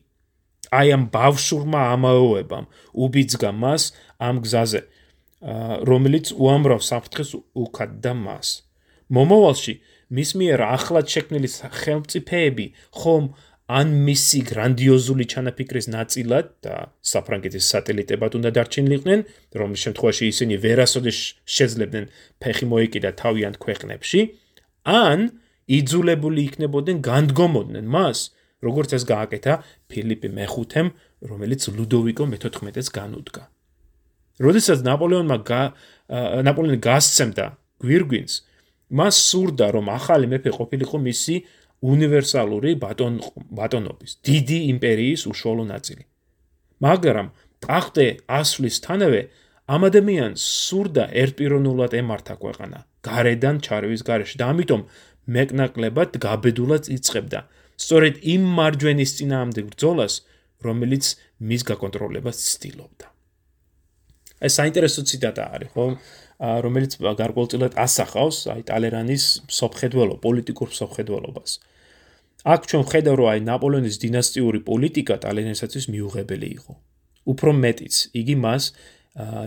აი 0.70 0.92
ამ 0.94 1.04
ბავშვურმა 1.14 1.80
ამაოებამ 1.94 2.66
უბიძგა 3.04 3.50
მას 3.62 3.82
ამ 4.22 4.36
გზაზე 4.44 4.82
რომელიც 5.90 6.26
უამრავ 6.36 6.80
საფრთხეს 6.90 7.30
უკადდა 7.64 8.12
მას 8.26 8.48
მომავალში 9.16 9.74
მის 10.10 10.30
მიერ 10.40 10.62
ახლად 10.66 11.06
შექმნილი 11.14 11.48
ხელმწიფეები 11.80 12.66
ხომ 13.00 13.26
ან 13.70 13.92
მისი 14.06 14.40
გრანდიოზული 14.50 15.24
ჩანაფიქრის 15.30 15.86
ნაწილად 15.94 16.46
და 16.66 16.74
საფრანგეთის 17.06 17.68
სატელიტებად 17.70 18.34
უნდა 18.38 18.50
დარჩენილიყვნენ, 18.56 19.20
რომლის 19.60 19.84
შემთხვევაში 19.86 20.24
ისინი 20.32 20.54
ვერასოდეს 20.64 21.18
შეძლებდნენ 21.56 22.08
ფეხი 22.42 22.66
მოეკიდა 22.72 23.10
თავიანთ 23.22 23.56
ქვეყნებში, 23.62 24.20
ან 24.90 25.18
იძულებული 25.70 26.40
იქნებოდნენ 26.50 26.98
განდგომოდნენ 27.06 27.86
მას, 27.94 28.18
როგორც 28.66 28.90
ეს 28.98 29.06
გააკეთა 29.06 29.54
ფილიპე 29.86 30.28
მე-5-ემ, 30.34 30.88
რომელიც 31.30 31.62
ლუდოვიკო 31.70 32.24
მე-14-ს 32.26 32.90
განუდგა. 32.90 33.42
როდესაც 34.42 34.78
ნაპოლეონმა 34.82 35.36
ნაპოლეონი 36.42 36.80
გასცემდა 36.82 37.46
გვირგვინს, 37.86 38.34
მას 38.90 39.16
სურდა, 39.30 39.66
რომ 39.76 39.86
ახალი 39.90 40.26
მეფე 40.32 40.50
ყოფილიყო 40.58 40.96
მისი 40.98 41.36
უნივერსალური 41.80 42.70
ბატონ 42.76 43.14
ბატონობის, 43.58 44.10
დიდი 44.26 44.58
იმპერიის 44.72 45.22
უშუალო 45.30 45.64
ნაწილი. 45.70 46.04
მაგრამ 46.84 47.26
ტახტე 47.64 48.06
ასვლისთანავე 48.40 49.20
ამ 49.70 49.82
ადამიანს 49.88 50.40
სურდა 50.66 51.04
ერთპიროვნულად 51.22 51.92
ემართა 52.00 52.34
ქვეყანა, 52.42 52.78
გარედან 53.06 53.56
ჩარევის 53.64 54.02
გარეშე 54.08 54.36
და 54.40 54.46
ამიტომ 54.52 54.82
მეკნაკლებად 55.30 56.10
გაბედულად 56.24 56.84
იწყებდა. 56.96 57.40
სწორედ 57.80 58.14
იმ 58.34 58.42
მარჯვენის 58.58 59.10
წინააღმდეგ 59.18 59.64
ბრძოლას, 59.72 60.14
რომელიც 60.66 61.04
მის 61.40 61.62
გაკონტროლებას 61.70 62.36
ცდილობდა. 62.50 63.06
ეს 64.40 64.52
საინტერესო 64.58 65.00
ციტატა 65.08 65.44
არის, 65.54 65.70
ხო? 65.76 65.84
რომელიც 66.40 66.96
გარკვეულწილად 67.00 67.76
ასახავს 67.76 68.38
აი 68.48 68.62
ტალერანის 68.68 69.24
სოფხედველო, 69.52 70.14
პოლიტიკურ 70.24 70.68
სოფხედველობას. 70.72 71.50
აქ 72.48 72.60
ჩვენ 72.70 72.84
ხედავ 72.88 73.14
რომ 73.20 73.28
აი 73.32 73.40
ნაპოლეონის 73.44 73.96
დინასტიური 74.00 74.60
პოლიტიკა 74.64 75.14
ტალერანისათვის 75.20 75.84
მიუღებელი 75.92 76.48
იყო. 76.56 76.72
უფრო 77.28 77.50
მეტიც, 77.52 77.94
იგი 78.16 78.34
მას 78.40 78.72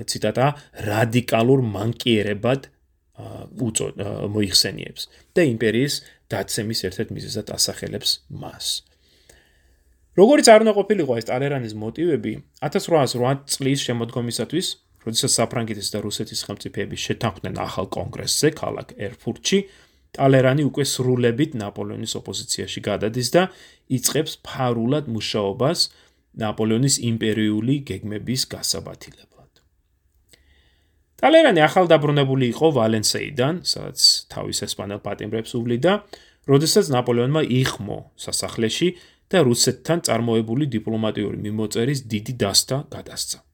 ციტატა 0.05 0.47
რადიკალურ 0.85 1.59
მანკიერებად 1.65 2.61
უწო 3.57 3.85
მოიხსენიებს 4.29 5.01
და 5.33 5.41
იმპერიის 5.49 5.93
დაცემის 6.29 6.79
ერთ-ერთ 6.89 7.09
მიზეზად 7.17 7.47
ასახელებს 7.57 8.09
მას. 8.29 8.65
როგორც 10.13 10.45
არ 10.53 10.59
უნდა 10.61 10.73
ყოფილიყო 10.77 11.13
ეს 11.17 11.25
ტალერანის 11.29 11.73
მოტივები 11.73 12.33
1808 12.61 13.49
წლის 13.49 13.79
შემოდგომისათვის 13.81 14.67
როდესაც 15.03 15.31
საფრანგეთის 15.39 15.89
და 15.93 15.99
რუსეთის 16.03 16.43
ხელმწიფეები 16.47 16.97
შეთანხმდნენ 17.05 17.59
ახალ 17.59 17.87
კონგრესზე 17.91 18.49
ქალაქ 18.59 18.95
ერფურტში, 19.07 19.59
ტალერანი 20.13 20.63
უკვე 20.69 20.83
სრულებით 20.85 21.57
ნაპოლეონის 21.59 22.13
ოპოზიციაში 22.21 22.81
გადადის 22.85 23.29
და 23.33 23.43
იწყებს 23.97 24.33
ფარულად 24.45 25.09
მუშაობას 25.09 25.79
ნაპოლეონის 26.43 26.95
იმპერიული 27.09 27.75
გეგმების 27.89 28.41
გასაბათილებლად. 28.53 29.51
ტალერანი 31.23 31.61
ახალ 31.65 31.89
დაბრუნებული 31.89 32.45
იყო 32.53 32.67
ვალენსიიდან, 32.77 33.63
სადაც 33.63 33.99
თავის 34.33 34.59
ესპანელ 34.67 34.99
პატიმრებს 35.05 35.51
უვლიდა, 35.59 35.93
როდესაც 36.51 36.91
ნაპოლეონმა 36.93 37.41
იხმო 37.47 37.97
სასახლეში 38.19 38.89
და 39.31 39.41
რუსეთთან 39.47 40.03
წარმოებული 40.07 40.67
დიპლომატიური 40.75 41.37
მიმოწერის 41.47 42.05
დიდი 42.11 42.33
დასთა 42.43 42.77
გადასცა. 42.91 43.52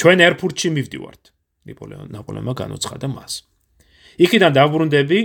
ჩვენ 0.00 0.18
ერფურტში 0.24 0.68
მივდივართ. 0.72 1.22
ნაპოლეონ 1.68 2.08
ნაპოლეონმა 2.16 2.54
განოცხადა 2.56 3.06
მას. 3.12 3.32
იქიდან 4.16 4.52
დაბრუნდები, 4.56 5.18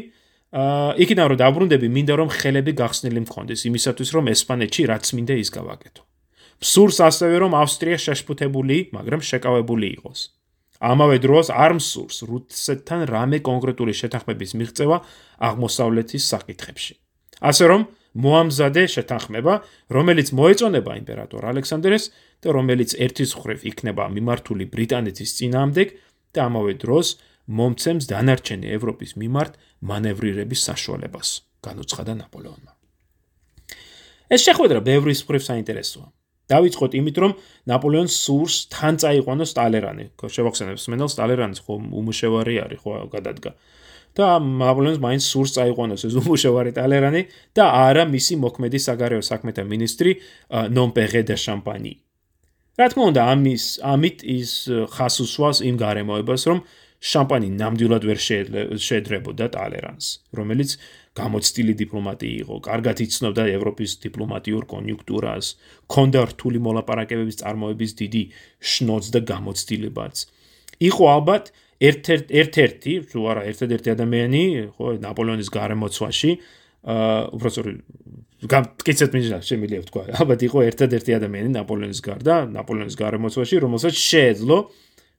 იქიდან 0.99 1.25
რომ 1.31 1.37
დაბრუნდები, 1.39 1.87
მინდა 1.95 2.13
რომ 2.19 2.29
ხელები 2.35 2.71
გახსნილი 2.75 3.19
მქონდეს 3.23 3.61
იმისათვის 3.71 4.09
რომ 4.15 4.25
ესპანეთში 4.35 4.83
რაც 4.91 5.05
მინდა 5.15 5.35
ის 5.39 5.49
გავაკეთო. 5.55 6.03
მსურს 6.59 6.97
ასევე 7.07 7.35
რომ 7.43 7.51
ავსტრია 7.55 7.97
შეშფუთებული, 8.03 8.77
მაგრამ 8.95 9.21
შეკავებული 9.23 9.87
იყოს. 9.95 10.19
ამავე 10.91 11.17
დროს 11.23 11.47
არ 11.55 11.71
მსურს 11.79 12.17
რუსეთთან 12.27 12.99
რამე 13.07 13.37
კონკრეტული 13.47 13.93
შეთანხმების 13.95 14.51
მიღწევა 14.59 14.97
აღმოსავლეთის 15.39 16.23
საკითხებში. 16.35 16.93
ასე 17.39 17.65
რომ 17.71 17.81
მოამზადე 18.15 18.83
შეთანხმება, 18.95 19.53
რომელიც 19.91 20.27
მოეწონება 20.35 20.91
იმპერატორ 21.03 21.41
ალექსანდრეს 21.51 22.03
და 22.43 22.47
რომელიც 22.57 22.91
ერთის 23.05 23.31
ხრივ 23.39 23.59
იქნება 23.71 24.03
მიმართული 24.15 24.65
ბრიტანეთის 24.73 25.35
წინააღმდეგ 25.37 25.87
და 26.35 26.39
ამავე 26.49 26.73
დროს 26.83 27.07
მომცემს 27.45 28.09
დანარჩენი 28.09 28.67
ევროპის 28.75 29.15
მიმართ 29.21 29.53
მანევრირების 29.85 30.61
საშუალებას, 30.67 31.29
განუცხადა 31.61 32.13
ნაპოლეონმა. 32.21 32.71
ეს 34.33 34.41
შეხვედრა 34.47 34.79
ბევრის 34.81 35.21
ხრივ 35.27 35.43
საინტერესოა. 35.45 36.07
დავიწყოთ 36.45 36.91
იმით, 36.99 37.17
რომ 37.21 37.31
ნაპოლეონს 37.69 38.15
სურს 38.25 38.55
თან 38.73 38.97
წაიყვანოს 39.01 39.51
ტალერანი. 39.57 40.05
შევახსენებ 40.17 40.77
სმენელს 40.77 41.17
ტალერანის 41.17 41.59
ხო 41.65 41.73
უმუშევარი 42.01 42.55
არის 42.65 42.79
ხო 42.81 42.93
გადადგა. 43.09 43.51
და 44.15 44.39
ნაპოლეონს 44.39 44.99
მაინც 45.03 45.23
სურს 45.27 45.51
წაიყვანოს 45.59 46.07
ეს 46.07 46.13
უმუშევარი 46.23 46.71
ტალერანი 46.77 47.21
და 47.51 47.63
არა 47.67 48.07
მისი 48.07 48.39
მოქმედი 48.39 48.79
საგარეო 48.79 49.19
საქმეთა 49.19 49.67
ministri 49.67 50.23
ნომპერე 50.47 51.21
დე 51.27 51.35
შამპანი. 51.35 52.04
რა 52.75 52.87
თქმა 52.91 53.03
უნდა, 53.11 53.21
ამის 53.31 53.63
ამით 53.87 54.17
ის 54.27 54.51
ხას 54.91 55.15
უსვას 55.23 55.63
იმ 55.63 55.75
გარემოებას, 55.79 56.41
რომ 56.49 56.59
შამპანი 57.05 57.49
ნამდვილად 57.55 58.03
ვერ 58.09 58.19
შეედრებოდა 58.19 59.47
ტალერანს, 59.55 60.05
რომელიც 60.35 60.75
გამოცდილი 61.15 61.73
დიპლომატი 61.81 62.29
იყო, 62.43 62.55
კარგად 62.67 62.97
იცნობდა 63.05 63.43
ევროპის 63.55 63.91
დიპლომატიურ 64.03 64.63
კონიუნქტურას, 64.73 65.45
ქონდა 65.87 66.21
რთული 66.31 66.59
მოლაპარაკებების 66.65 67.39
წარმოების 67.41 67.91
დიდი 68.01 68.23
შნოც 68.59 69.05
და 69.15 69.19
გამოცდილებაც. 69.31 70.15
იყო 70.89 71.03
ალბათ 71.15 71.43
ერთ-ერთი, 71.79 72.93
თუ 73.11 73.19
არა 73.31 73.41
ერთ-ერთი 73.51 73.89
ადამიანი, 73.95 74.43
ხო, 74.75 74.85
ნაპოლეონის 75.05 75.49
გარემოცვაში, 75.55 76.31
აა 76.85 77.31
უბრალოდ 77.33 77.67
გამკიცეთ 78.43 79.09
მინდა 79.15 79.37
შემიძლია 79.47 79.79
ვთქვა. 79.85 80.01
ალბათ 80.19 80.39
იყო 80.47 80.57
ერთ-ერთი 80.69 81.11
ადამიანი 81.15 81.49
ნაპოლეონის 81.55 82.01
გარდა, 82.03 82.35
ნაპოლეონის 82.51 82.97
გარემოცვაში, 82.99 83.55
რომელსაც 83.63 83.95
შეეძლო 83.95 84.57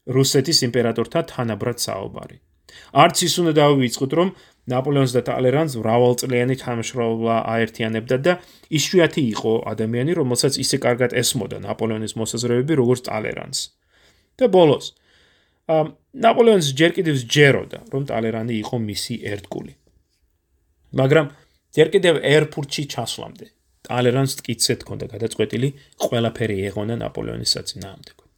რუსეთის 0.06 0.58
იმპერატორთან 0.68 1.22
თანაბრად 1.32 1.78
საუბარი. 1.80 2.36
არც 2.92 3.16
ის 3.26 3.34
უნდა 3.40 3.52
დავიწყოთ, 3.56 4.10
რომ 4.20 4.28
ნაპოლეონს 4.68 5.12
და 5.16 5.22
ტალერანს 5.26 5.72
მრავალწლიანი 5.80 6.54
თანამშრომლობა 6.60 7.36
აერთიანებდა 7.54 8.16
და 8.26 8.32
ისუათი 8.68 9.22
იყო 9.32 9.52
ადამიანი, 9.72 10.12
რომელსაც 10.20 10.58
ისე 10.60 10.76
კარგად 10.82 11.10
ესმოდა 11.16 11.62
ნაპოლეონის 11.66 12.12
მოსაზრებები, 12.20 12.72
როგორც 12.82 13.00
ტალერანს. 13.08 13.58
და 14.36 14.52
ბოლოს 14.52 14.92
ამ 15.66 15.96
ნაპოლეონს 16.12 16.68
ჯერ 16.78 16.92
კიდევ 16.92 17.16
ჯეროდა, 17.24 17.78
რომ 17.90 18.02
ტალერანი 18.06 18.54
იყო 18.62 18.76
მისი 18.78 19.14
ერთგული. 19.32 19.72
მაგრამ 20.92 21.26
ჯერ 21.76 21.88
კიდევ 21.92 22.20
ერფურტში 22.24 22.82
ჩასვლამდე 22.94 23.46
ტალერანს 23.86 24.36
ტკიცეთ 24.40 24.80
ქონდა 24.88 25.06
გადაწყვეტილი 25.12 25.68
ყველაფერი 26.02 26.56
ეღონა 26.70 26.96
ნაპოლეონის 27.02 27.52
საწინააღმდეგოდ. 27.56 28.32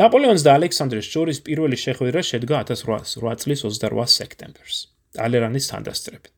ნაპოლეონს 0.00 0.42
და 0.46 0.50
ალექსანდრეს 0.58 1.06
შორის 1.14 1.38
პირველი 1.46 1.76
შეხვედრა 1.84 2.20
შედგა 2.30 2.60
1808 2.70 3.40
წლის 3.42 3.64
28 3.66 4.14
სექტემბერს 4.20 4.76
ტალერანის 5.16 5.66
თანდასწრებით. 5.72 6.36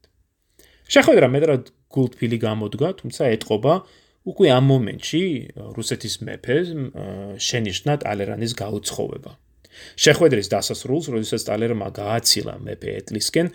შეხვედრა 0.95 1.27
მეტად 1.35 1.63
გულთბილი 1.93 2.39
გამოდგა, 2.47 2.89
თუმცა 3.01 3.23
ეთყობა 3.37 3.75
უკვე 4.33 4.47
ამ 4.57 4.65
მომენტში 4.73 5.23
რუსეთის 5.77 6.15
მეფე 6.27 6.57
შენიშნა 7.49 7.93
ტალერანის 8.07 8.53
გაუცხოვება. 8.63 9.33
შეხვედრის 10.05 10.49
დასასრულს, 10.53 11.07
როდესაც 11.13 11.43
ტალერმა 11.49 11.89
გააცილა 11.97 12.55
მეფე 12.67 12.91
ეტლისკენ, 13.03 13.47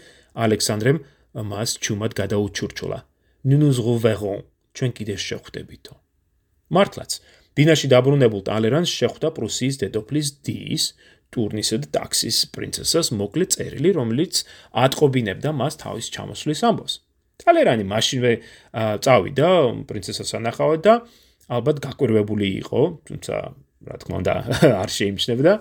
ალექსანდრემ 0.46 0.98
მას 1.34 1.70
ჩუმად 1.84 2.14
გადაუჩურჩულა. 2.20 3.00
ნუნუს 3.48 3.78
როვერონ, 3.86 4.40
ჩვენ 4.76 4.92
კიდე 4.98 5.16
შეხვდებითო. 5.28 5.94
მართლაც, 6.76 7.12
ბინაში 7.56 7.88
დაბრუნებულ 7.94 8.42
ტალერანს 8.50 8.90
შეხვდა 9.00 9.28
პრუსიის 9.38 9.76
დედოფლის 9.82 10.28
დის, 10.46 10.84
ტურნისა 11.34 11.78
და 11.84 11.88
ტაქსის 11.96 12.38
პრინცესას 12.56 13.08
მოკლე 13.20 13.46
წერილი, 13.54 13.90
რომელიც 14.00 14.34
ატყობინებდა 14.72 15.50
მას 15.52 15.74
თავის 15.84 16.08
ჩამოსვლის 16.16 16.62
ამბავს. 16.70 16.94
ტალერანი 17.38 17.86
მაშინვე 17.86 18.34
წავიდა 19.04 19.50
პრინცესას 19.90 20.32
ანახავად 20.40 20.80
და 20.88 20.94
ალბათ 21.48 21.78
გაკვირვებული 21.86 22.48
იყო, 22.64 22.82
თუმცა 23.08 23.36
რა 23.88 23.96
თქმა 24.02 24.16
უნდა 24.22 24.34
არ 24.84 24.90
შეიმჩნევდა, 24.98 25.54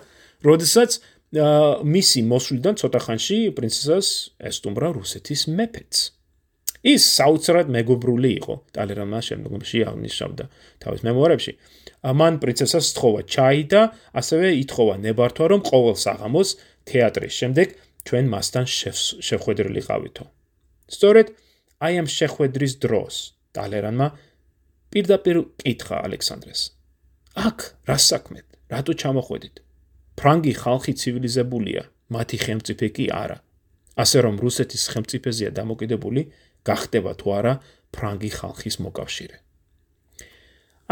როდესაც 0.46 0.90
მისი 1.36 2.20
მოსვლიდან 2.32 2.76
ცოტა 2.80 3.00
ხანში 3.06 3.38
პრინცესას 3.56 4.08
ესტუმრა 4.50 4.88
რუსეთის 4.96 5.42
მეფეც. 5.52 5.94
ის 6.86 7.02
საოცრად 7.18 7.70
მეგობრული 7.76 8.30
იყო 8.40 8.54
ტალერანმა 8.76 9.20
შემდგომში 9.28 9.78
აღნიშნავდა 9.90 10.44
თავის 10.84 11.02
მემუარებში. 11.06 11.52
ამან 12.10 12.38
პრინცესას 12.42 12.86
თხოვა 12.96 13.20
ჩაი 13.26 13.62
და 13.72 13.82
ასევე 14.20 14.48
ითხოვა 14.62 14.94
ნებართვა 15.02 15.44
რომ 15.52 15.60
ყოველ 15.66 15.96
საღამოს 16.06 16.48
თეატრის 16.86 17.34
შემდეგ 17.40 17.68
ჩვენ 18.06 18.24
მასთან 18.34 18.64
შეხვედრილი 19.28 19.82
ყავითო. 19.88 20.24
სწორედ 20.94 21.26
აი 21.82 21.92
ამ 22.00 22.08
შეხვედრის 22.18 22.74
დროს 22.84 23.14
ტალერანმა 23.56 24.06
პირდაპირ 24.94 25.36
კითხა 25.60 25.96
ალექსანდრეს. 26.06 26.60
აქ 27.36 27.58
რა 27.90 27.98
საქმეთ? 28.10 28.46
რატო 28.70 28.92
ჩამოხვედით? 29.02 29.65
ფრანგი 30.16 30.52
ხალხი 30.62 30.92
ცივილიზებულია, 31.00 31.82
მათი 32.14 32.36
ხელმწიფე 32.44 32.88
კი 32.96 33.06
არა. 33.22 33.38
ასე 33.96 34.18
რომ 34.24 34.36
რუსეთის 34.44 34.82
ხელმწიფეზეა 34.92 35.50
დამოკიდებული, 35.56 36.22
გახდება 36.68 37.12
თუ 37.20 37.28
არა 37.38 37.52
ფრანგი 37.94 38.30
ხალხის 38.38 38.76
მოკავშირე. 38.84 39.36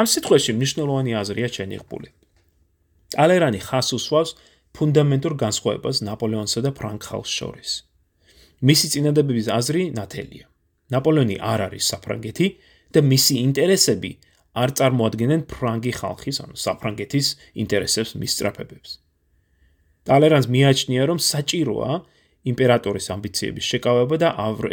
ამ 0.00 0.06
სიტყვაში 0.12 0.52
მნიშვნელოვანი 0.58 1.12
აზრია 1.20 1.48
შენიღბული. 1.56 2.08
ტალერანი 3.14 3.60
ხას 3.68 3.88
უსვავს 3.96 4.30
ფუნდამენტურ 4.74 5.34
განსხვავებას 5.44 5.96
ნაპოლეონსა 6.08 6.60
და 6.66 6.70
ფრანგ 6.78 7.00
ხალხს 7.08 7.32
შორის. 7.38 7.70
მისი 8.68 8.86
წინადადების 8.92 9.46
აზრი 9.58 9.82
ნათელია. 9.98 10.46
ნაპოლეონი 10.94 11.36
არ 11.52 11.60
არის 11.68 11.84
საფრანგეთი 11.92 12.48
და 12.94 13.00
მისი 13.12 13.34
ინტერესები 13.46 14.10
არ 14.54 14.70
წარმოადგენენ 14.78 15.40
ფრანგი 15.50 15.92
ხალხის, 16.00 16.36
ანუ 16.44 16.56
საფრანგეთის 16.64 17.26
ინტერესებს 17.62 18.10
მისწრაფებებს. 18.18 19.03
ტალერანს 20.08 20.46
მიაჩნია, 20.52 21.02
რომ 21.08 21.18
საჭიროა 21.18 21.92
იმპერატორის 22.44 23.06
ამბიციების 23.14 23.64
შეკავება 23.72 24.16
და 24.20 24.28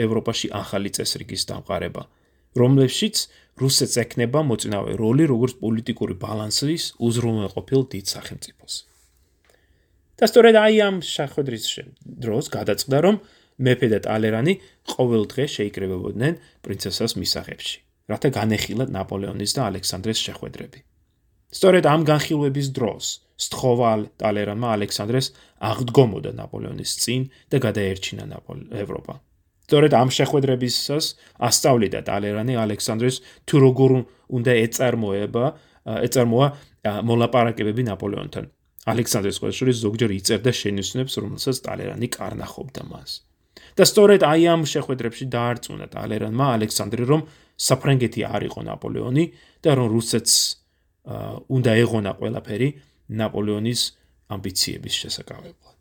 ევროპაში 0.05 0.47
ახალი 0.51 0.89
წესრიგის 0.91 1.47
დამყარება, 1.51 2.03
რომლებშიც 2.59 3.15
რუსეთს 3.61 3.95
ეკნება 4.03 4.43
მოწინავე 4.43 4.95
როლი 4.99 5.25
როგორც 5.31 5.53
პოლიტიკური 5.63 6.15
ბალანსის 6.19 6.83
უზრუნველყოფილ 6.99 7.81
დიდ 7.95 8.05
სახელმწიფოს. 8.15 8.75
და 10.21 10.27
სწორედ 10.29 10.55
აი 10.61 10.75
ამ 10.85 10.95
შეხვედრის 11.01 11.65
დროს 12.05 12.45
გადაწყდა, 12.53 12.97
რომ 13.01 13.15
მეფე 13.65 13.87
და 13.89 13.99
ტალერანი 14.05 14.53
ყოველ 14.93 15.23
დღე 15.31 15.45
შეიკრებებოდნენ 15.55 16.33
პრინცესას 16.61 17.17
მისაღებში, 17.17 17.77
რათა 18.11 18.29
განეხილათ 18.37 18.89
ნაპოლეონის 18.93 19.51
და 19.57 19.61
ალექსანდრეს 19.69 20.19
შეხვედრები. 20.21 20.79
სწორედ 21.51 21.85
ამ 21.93 22.01
განხილვების 22.07 22.67
დროს 22.77 23.05
სთხოვა 23.41 23.91
ტალერანმა 24.21 24.67
ალექსანდრეს 24.77 25.27
აღდგომოდა 25.71 26.31
ნაპოლეონის 26.37 26.91
წინ 27.01 27.21
და 27.51 27.57
გადაერჩინა 27.65 28.25
ევროპა. 28.83 29.13
სწორედ 29.65 29.91
ამ 29.95 30.09
შეხვედრებისას 30.11 31.05
ასწავლიდა 31.47 31.99
ტალერანი 32.07 32.53
ალექსანდრეს 32.59 33.15
თუ 33.47 33.55
როგორ 33.65 33.91
უნდა 34.37 34.51
ეწარმოება 34.65 35.45
ეწარმოა 36.05 36.47
მოლაპარაკებები 37.07 37.83
ნაპოლეონთან. 37.89 38.45
ალექსანდრეს 38.91 39.37
ყოველშორის 39.41 39.77
ზოგჯერ 39.85 40.11
იწერდა 40.19 40.51
შენიშნებს, 40.61 41.13
რომელსაც 41.23 41.55
ტალერანი 41.65 42.07
კარნახობდა 42.17 42.81
მას. 42.91 43.11
და 43.77 43.83
სწორედ 43.87 44.21
აი 44.27 44.43
ამ 44.51 44.61
შეხვედრებში 44.67 45.25
დაარწმუნა 45.31 45.87
ტალერანმა 45.95 46.45
ალექსანდრე, 46.55 47.03
რომ 47.07 47.21
საფრანგეთი 47.55 48.21
არ 48.27 48.41
იყო 48.49 48.59
ნაპოლეონი 48.67 49.25
და 49.63 49.71
რომ 49.77 49.87
რუსეთს 49.95 50.60
უნდა 51.05 51.71
ეღონა 51.81 52.11
ყველაფერი 52.19 52.69
ნაპოლეონის 53.11 53.81
ამბიციების 54.31 54.93
შესაკავებლად. 55.01 55.79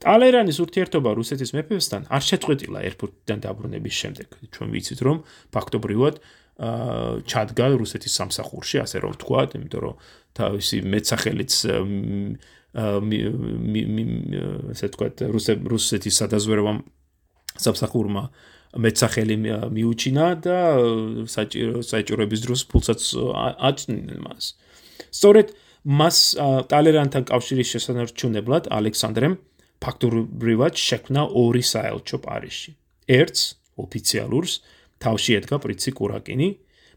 ტალერანის 0.00 0.58
ურთიერთობა 0.64 1.10
რუსეთის 1.12 1.50
მეფესთან 1.52 2.02
არ 2.08 2.22
შეწყვეტილა 2.24 2.78
ერფურტიდან 2.88 3.38
დაბრუნების 3.44 3.94
შემდეგ. 4.00 4.28
ჩვენ 4.54 4.68
ვიცით, 4.72 5.00
რომ 5.04 5.16
ფაქტობრივად 5.52 6.14
აა 6.60 7.20
ჩადგა 7.24 7.66
რუსეთის 7.80 8.12
სამსახურში, 8.20 8.76
ასე 8.84 8.96
რომ 9.04 9.10
ვთქვა, 9.16 9.40
იმიტომ 9.60 9.80
რომ 9.84 9.94
თავისი 10.36 10.76
მეცახელიც 10.92 11.52
ასე 14.72 14.84
ვთქვათ, 14.88 15.14
რუსეთის 15.68 16.14
სადაზვერვო 16.20 16.72
სამსახურმა 17.60 18.24
მეცახელი 18.76 19.36
მიუჩინა 19.74 20.26
და 20.46 20.58
საჭიროების 21.26 22.40
დროს 22.46 22.60
ფულსაც 22.70 23.00
აწნდნენ 23.68 24.20
მას. 24.22 24.44
სწორედ 25.10 25.48
მას 25.84 26.16
ტალერანთან 26.70 27.24
კავშირის 27.26 27.68
შესანარჩუნებლად 27.74 28.70
ალექსანდრემ 28.70 29.34
ფაქტობრივად 29.80 30.74
შექმნა 30.76 31.22
ორი 31.34 31.64
საელჩო 31.64 32.18
პარიზში. 32.20 32.70
ერთს 33.10 33.42
ოფიციალურს 33.80 34.52
თავში 35.00 35.32
ედგა 35.40 35.56
პრინცი 35.64 35.90
კურაკინი, 35.96 36.48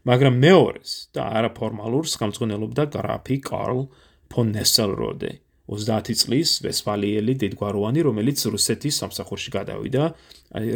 მაგრამ 0.04 0.34
მეორეს 0.36 1.08
და 1.16 1.22
არაფორმალურს 1.40 2.12
ხელმძღვანელობდა 2.20 2.84
გრაფი 2.92 3.36
კარლ 3.40 3.88
ფონ 4.28 4.46
ნესელროდე. 4.52 5.43
30 5.64 6.20
წლის 6.20 6.50
ვესფალიელი 6.64 7.34
დიდგვაროვანი, 7.40 8.00
რომელიც 8.04 8.38
რუსეთის 8.52 8.98
სამსახურში 9.00 9.50
გადავიდა 9.54 10.02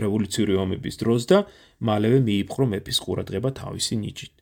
რევოლუციური 0.04 0.54
ომების 0.64 0.94
დროს 1.02 1.22
და 1.28 1.38
მალევე 1.84 2.18
მიიპყრო 2.24 2.64
მეფის 2.72 2.98
ყურადღება 3.04 3.50
თავისი 3.60 3.94
ნიჭით. 4.00 4.32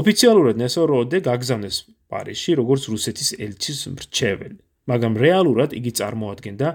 ოფიციალურად 0.00 0.56
ნესოროდე 0.60 1.16
გაგზავნეს 1.28 1.76
პარიზში 2.08 2.52
როგორც 2.60 2.82
რუსეთის 2.92 3.28
ელჩის 3.44 3.80
მრჩეველი, 3.92 4.58
მაგრამ 4.88 5.14
რეალურად 5.20 5.70
იგი 5.76 5.92
წარმოადგენდა 6.00 6.68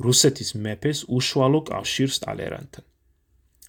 რუსეთის 0.00 0.50
მეფეს 0.56 0.98
უშუალო 1.08 1.60
კავშირს 1.68 2.16
ტალერანთან. 2.24 2.84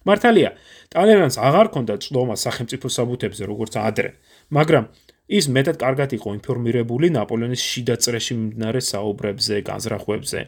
მართალია, 0.08 0.50
ტალერანს 0.88 1.36
აღარ 1.36 1.66
ჰქონდა 1.68 1.94
წვდომა 2.00 2.36
სახელმწიფო 2.40 2.88
საბუთებზე 2.88 3.44
როგორც 3.44 3.74
ადრე, 3.76 4.10
მაგრამ 4.48 4.84
ის 5.30 5.46
მეტად 5.46 5.76
კარგად 5.78 6.10
იყო 6.16 6.32
ინფორმირებული 6.40 7.10
ნაპოლეონის 7.14 7.62
შიდა 7.62 7.96
წრეში 8.02 8.34
მიმდინარე 8.34 8.80
საუბრებზე, 8.82 9.60
განზრახვებზე, 9.68 10.40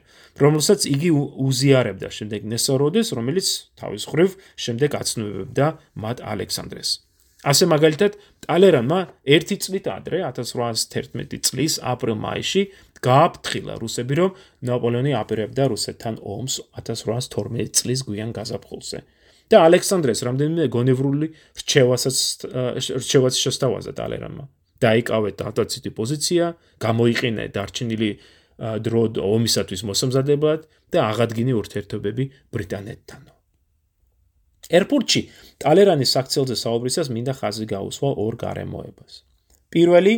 რომელსაც 0.42 0.86
იგი 0.90 1.10
უზიარებდა 1.46 2.08
შემდეგ 2.18 2.48
ნესოროდეს, 2.50 3.14
რომელიც 3.14 3.48
თავის 3.78 4.02
ხრივ 4.10 4.30
შემდეგ 4.58 4.90
აცნობებდა 5.02 5.66
მათ 6.02 6.18
ალექსანდრეს. 6.34 6.90
ასე 7.42 7.64
მაგალითად, 7.70 8.12
ტალერანმა 8.46 8.98
ერთი 9.26 9.56
წლით 9.62 9.86
ადრე 9.90 10.18
1811 10.26 11.42
წლის 11.46 11.78
აპრილ-მაისში 11.82 12.62
გააფრთხილა 13.02 13.74
რუსები, 13.82 14.14
რომ 14.18 14.30
ნაპოლეონი 14.66 15.12
აპირებდა 15.22 15.64
რუსეთთან 15.74 16.22
ომს 16.22 16.54
1812 16.78 17.70
წლის 17.78 18.00
გვიან 18.06 18.30
გაზაფხულზე. 18.34 18.98
და 19.52 19.68
ალექსანდრეს 19.68 20.24
რამდენიმე 20.24 20.64
გონევრული 20.72 21.26
რჩევასაც 21.60 22.16
რჩევაც 23.04 23.34
შესთავაზა 23.36 23.92
ტალერანმა. 24.00 24.48
დაიკავეთ 24.84 25.34
დატაციტი 25.42 25.90
პოზიცია, 25.98 26.44
გამოიყენა 26.82 27.44
დარჩენილი 27.56 28.10
დრო 28.86 29.02
ომისათვის 29.18 29.82
მოსამზადებლად 29.90 30.60
და 30.92 30.98
აღადგინე 31.10 31.52
ურთიერთობები 31.60 32.24
ბრიტანეთთან. 32.54 33.22
ერპურტში 34.78 35.20
ტალერანის 35.62 36.10
საქციელზე 36.16 36.56
საუბრისას 36.64 37.08
მინდა 37.12 37.34
ხაზი 37.40 37.66
გაუსვა 37.72 38.10
ორ 38.24 38.34
გარემოებას. 38.44 39.12
პირველი, 39.72 40.14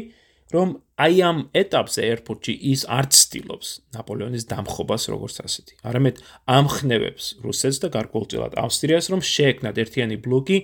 რომ 0.55 0.68
აი 1.00 1.16
ამ 1.29 1.38
ეტაპზე 1.57 2.00
ერპურტში 2.14 2.55
ის 2.72 2.81
არ 2.87 3.07
ცდილობს 3.16 3.68
ნაპოლეონის 3.96 4.44
დამხობას 4.53 5.03
როგორც 5.14 5.37
ასეთი. 5.46 5.74
არამედ 5.88 6.16
ამხნევებს 6.59 7.24
რუსეთს 7.44 7.79
და 7.83 7.88
გარკვეულწილად 7.96 8.53
ავსტრიას, 8.64 9.07
რომ 9.12 9.20
შეექმნათ 9.35 9.77
ერთიანი 9.85 10.16
ბლოკი 10.20 10.59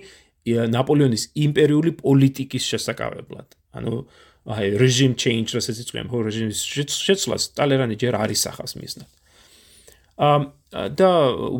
ნაპოლეონის 0.75 1.23
იმპერიული 1.35 1.91
პოლიტიკის 1.99 2.63
შესაკავებლად. 2.71 3.60
ანუ 3.77 3.93
აი 4.51 4.67
რეჟიმ 4.81 5.13
ჩეინჯ 5.21 5.49
რასაც 5.57 5.77
იწვია 5.85 6.03
ხო 6.09 6.19
რეჟიმის 6.27 6.59
შეცვლას 7.05 7.43
ტალერანი 7.57 7.95
ჯერ 8.01 8.17
არის 8.25 8.41
ახას 8.51 8.73
მისნა 8.81 9.05
ამ 10.21 10.49
და 10.71 11.09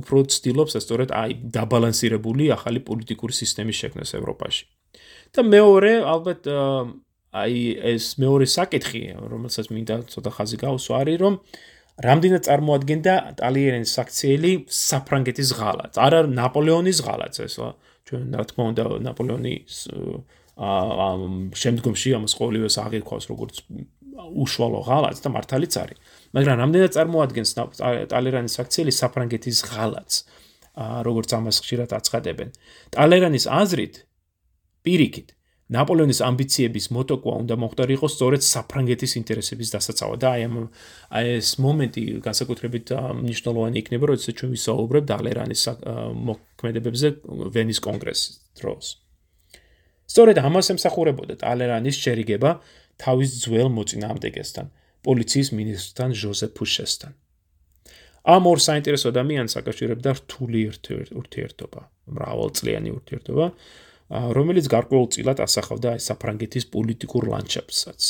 უფრო 0.02 0.24
ცდილობს 0.32 0.78
სწორედ 0.82 1.10
აი 1.12 1.32
დაბალანსირებული 1.56 2.50
ახალი 2.56 2.80
პოლიტიკური 2.88 3.34
სისტემის 3.36 3.78
შექმნას 3.84 4.12
ევროპაში. 4.20 4.64
და 5.36 5.42
მეორე 5.48 5.92
ალბათ 6.14 6.42
აი 7.32 7.56
ეს 7.96 8.06
მეორე 8.22 8.46
საკითხი 8.48 9.04
რომელსაც 9.32 9.66
მინდა 9.72 9.96
ცოტა 10.12 10.32
ხაზი 10.36 10.58
გავუსვა 10.64 10.96
არის 11.02 11.18
რომ 11.24 11.34
რამდენად 12.08 12.42
წარმოადგენდა 12.48 13.14
ტალიერენის 13.40 13.92
საქციელი 14.00 14.52
საფრანგეთის 14.68 15.50
ღალატს. 15.60 15.98
არა 16.06 16.20
ნაპოლეონის 16.40 17.00
ღალატს 17.06 17.38
ეს 17.46 17.56
ჩვენ 18.08 18.22
რა 18.36 18.46
თქმა 18.50 18.64
უნდა 18.72 18.84
ნაპოლეონის 19.08 19.76
აა 19.96 20.41
შემდგომში 20.62 22.14
ამას 22.18 22.34
ყოველივეს 22.38 22.76
აღიქვას 22.86 23.26
როგორც 23.32 23.64
უშუალო 24.22 24.80
ღალატს 24.86 25.24
და 25.26 25.30
მართალიც 25.34 25.74
არის. 25.82 25.98
მაგრამ 26.36 26.56
რამდენად 26.62 26.92
წარმოადგენს 26.96 27.52
ტალერანის 28.14 28.56
აქციელი 28.62 28.94
საფრანგეთის 28.94 29.58
ღალატს, 29.72 30.16
აა 30.78 31.00
როგორც 31.08 31.30
ამას 31.34 31.58
ხშირად 31.66 31.90
აცხადებენ. 31.98 32.50
ტალერანის 32.94 33.46
აზრით 33.50 33.96
პირიქით 34.86 35.30
ნაპოლეონის 35.72 36.20
ამბიციების 36.28 36.86
მოტოქვა 36.92 37.34
უნდა 37.42 37.56
მოხდარიყო 37.64 38.08
სწორედ 38.12 38.44
საფრანგეთის 38.44 39.12
ინტერესების 39.22 39.70
დასაცავად 39.72 40.20
და 40.20 40.28
აი 40.36 40.42
ამ 40.48 40.56
აი 41.16 41.26
ეს 41.40 41.50
მომენტი 41.64 42.04
განსაკუთრებით 42.28 42.92
მნიშვნელოვანი 43.24 43.78
იქნება, 43.80 44.12
როდესაც 44.12 44.36
ჩვენ 44.36 44.52
ვისაუბრებთ 44.52 45.08
ტალერანის 45.12 45.62
მოქმედებებზე 46.28 47.08
ვენის 47.56 47.80
კონგრესის 47.88 48.36
დროს. 48.60 48.86
სწორედ 50.12 50.38
ამას 50.44 50.68
ემსახურებოდა 50.76 51.40
ტალერანის 51.40 51.98
შერიგება 52.04 52.52
თავის 53.00 53.30
ძველ 53.44 53.70
მოწინააღმდეგესთან, 53.78 54.66
პოლიციის 55.08 55.50
მინისტრთან 55.58 56.10
ჟოზეფ 56.22 56.52
ფუშესთან. 56.58 57.12
ამ 58.22 58.44
ორ 58.52 58.60
საინტერესო 58.62 59.08
ადამიანს 59.14 59.54
აკავშირებდა 59.62 60.10
რთული 60.20 60.60
ურთიერთობა, 61.22 61.82
მრავალწლიანი 62.16 62.90
ურთიერთობა, 62.98 63.46
რომელიც 64.38 64.66
გარკვეულწილად 64.76 65.38
ასახავდა 65.48 65.92
საფრანგეთის 66.08 66.66
პოლიტიკურ 66.76 67.24
ლანდშაფტსაც. 67.32 68.02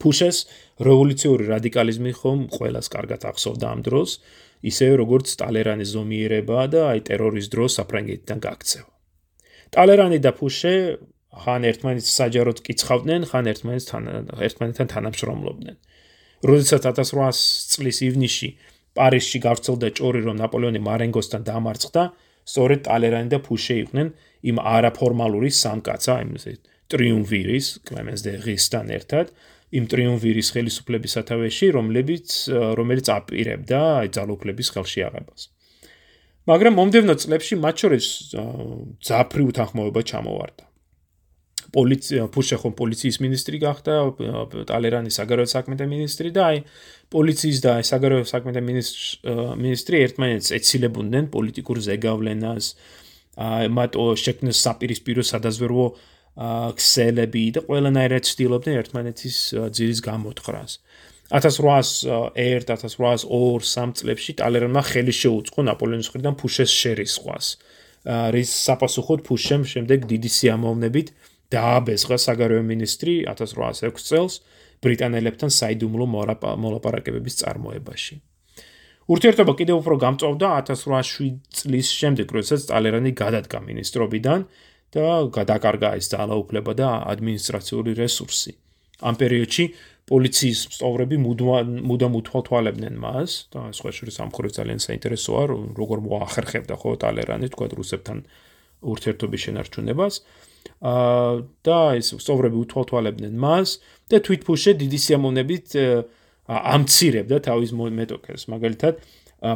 ფუშეს 0.00 0.38
რევოლუციური 0.86 1.44
რადიკალიზმი 1.52 2.12
ხომ 2.20 2.40
ყოველას 2.56 2.86
კარგად 2.94 3.20
ახსოვდა 3.32 3.66
ამ 3.74 3.80
დროს, 3.86 4.10
ისევე 4.70 4.94
როგორც 5.02 5.26
ტალერანის 5.40 5.92
ზომიერება 5.96 6.60
და 6.72 6.80
აი 6.92 7.00
ტერორის 7.08 7.46
დროს 7.52 7.80
საფრანგეთიდან 7.80 8.38
გაქცევა. 8.46 8.95
ტალერანი 9.76 10.18
და 10.24 10.32
ფუშე 10.36 10.72
ხან 11.44 11.66
ერთმანეთს 11.68 12.12
საჯაროდ 12.16 12.62
კიცხავდნენ, 12.64 13.26
ხან 13.30 13.50
ერთმანეთთან 13.52 14.02
ერთმანეთთან 14.46 14.86
თანამშრომლობდნენ. 14.92 15.76
როდესაც 16.48 16.82
1800 16.88 17.72
წლის 17.72 17.98
ივნისში 18.08 18.48
პარიზში 18.96 19.38
გავრცელდა 19.44 19.88
ჭორი, 19.98 20.20
რომ 20.28 20.36
ნაპოლეონი 20.40 20.80
მარენგოსთან 20.80 21.42
დამარცხდა, 21.48 22.02
სწორედ 22.46 22.80
ტალერანი 22.88 23.28
და 23.34 23.38
ფუშე 23.44 23.74
იყვნენ 23.84 24.08
იმ 24.50 24.56
არაფორმალური 24.76 25.50
სამკაცა, 25.52 26.14
იმ 26.24 26.32
ესე 26.38 26.52
ტრიუმვირის, 26.92 27.66
კლემენს 27.88 28.20
დე 28.22 28.32
რისთან 28.46 28.86
ერთად, 28.96 29.34
იმ 29.76 29.84
ტრიუმვირის 29.90 30.48
ხელისუფლების 30.54 31.16
სათავეში, 31.18 31.66
რომლებიც 31.74 32.36
რომელიც 32.78 33.06
აპირებდა 33.16 33.80
აი 34.00 34.08
ძალოკლების 34.14 34.68
ხელში 34.76 35.00
აღებას. 35.08 35.50
მაგრამ 36.46 36.78
მომდევნო 36.78 37.14
წლებში 37.22 37.58
მათ 37.58 37.76
შორის 37.82 38.06
ძაფრი 39.02 39.42
უთანხმოება 39.50 40.00
ჩამოვარდა. 40.10 40.64
პოლიცია 41.76 42.26
ფუშე 42.32 42.56
ხომ 42.62 42.74
პოლიციის 42.78 43.16
ministri 43.20 43.58
გახდა, 43.60 43.94
ტალერანი 44.70 45.10
საგარეო 45.10 45.48
საქმეთა 45.50 45.86
ministri 45.90 46.30
და 46.30 46.42
აი 46.50 46.58
პოლიციის 47.12 47.58
და 47.66 47.72
საგარეო 47.90 48.22
საქმეთა 48.30 48.62
ministri 48.62 49.96
ერთმანეთს 50.06 50.54
ეცილებოდნენ 50.58 51.24
პოლიტიკურ 51.34 51.76
ზეგავლენას, 51.88 52.64
აი 53.36 53.66
მათ 53.76 53.98
შექმნეს 54.24 54.58
საპირისპირო 54.66 55.22
სადაზვერვო 55.26 55.86
ქსელები 56.78 57.44
და 57.56 57.60
ყველანაირად 57.66 58.24
ცდილობდნენ 58.30 58.78
ერთმანეთის 58.80 59.36
ძირის 59.76 60.00
გამოთხრას. 60.04 60.72
1801-1802 61.34 63.98
წლებში 63.98 64.32
ტალერანმა 64.38 64.82
ხელი 64.86 65.14
შეუწყო 65.20 65.60
ნაპოლეონის 65.66 66.08
მხრიდან 66.12 66.34
ფუშეს 66.38 66.70
შერისხვას. 66.70 67.46
რის 68.06 68.50
საპასუხოდ 68.66 69.20
ფუშემ 69.26 69.64
შემდეგ 69.66 70.06
დიდი 70.06 70.30
სიამოვნებით 70.30 71.08
დააბეზღა 71.50 72.16
საგარეო 72.26 72.62
მინისტრი 72.70 73.14
1806 73.32 74.06
წელს 74.06 74.34
ბრიტანელებთან 74.86 75.50
საიდუმლო 75.50 76.06
მოლაპარაკებების 76.62 77.34
წარმოებაში. 77.42 78.14
ურთიერთობა 79.06 79.52
კიდევ 79.58 79.76
უფრო 79.82 79.94
გამწვავდა 80.02 80.48
1807 80.62 81.34
წლის 81.58 81.88
შემდეგ, 82.00 82.26
როდესაც 82.36 82.70
ტალერანი 82.70 83.12
გადადგა 83.22 83.58
მინისტრობიდან 83.66 84.46
და 84.94 85.06
გადაკარგა 85.38 85.90
ეს 85.98 86.06
ძალაუფლება 86.14 86.72
და 86.78 86.88
ადმინისტრაციული 87.14 87.98
რესურსი. 88.02 88.54
ამ 89.02 89.14
პერიოდში 89.20 89.64
პოლიციის 90.06 90.58
სწოვრები 90.76 91.16
მუდამ 91.18 92.12
უთვალთვალებდნენ 92.20 92.94
მას. 93.02 93.30
და 93.50 93.60
სხვა 93.74 93.90
შორის 93.90 94.16
ამ 94.22 94.30
ხორი 94.30 94.50
ძალიან 94.54 94.80
საინტერესოა 94.86 95.42
როგორ 95.80 95.98
მოახერხებდა 96.06 96.74
ხო 96.78 96.90
ტალერანი 97.02 97.48
თქვა 97.50 97.66
რუსებთან 97.74 98.18
ურთიერთობის 98.86 99.40
შენარჩუნებას. 99.46 100.14
აა 100.78 101.32
და 101.66 101.78
ეს 101.98 102.08
სწოვრები 102.22 102.56
უთვალთვალებდნენ 102.64 103.34
მას 103.34 103.68
და 104.10 104.16
თვითფუშე 104.22 104.70
დიდი 104.82 104.98
სიამოვნებით 105.04 105.66
ამცირებდა 106.46 107.36
თავის 107.42 107.70
მეტოქეს. 107.74 108.42
მაგალითად 108.46 108.94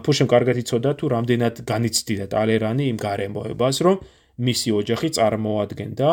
ფუშემ 0.04 0.28
კარგად 0.28 0.56
იცოდა 0.60 0.90
თუ 0.98 1.04
რამდენად 1.14 1.54
განიცდიდა 1.64 2.26
ტალერანი 2.34 2.84
იმ 2.92 2.98
გარემოებას 3.00 3.76
რომ 3.86 3.96
მისი 4.40 4.68
ოჯახი 4.80 5.08
წარმოადგენდა 5.16 6.10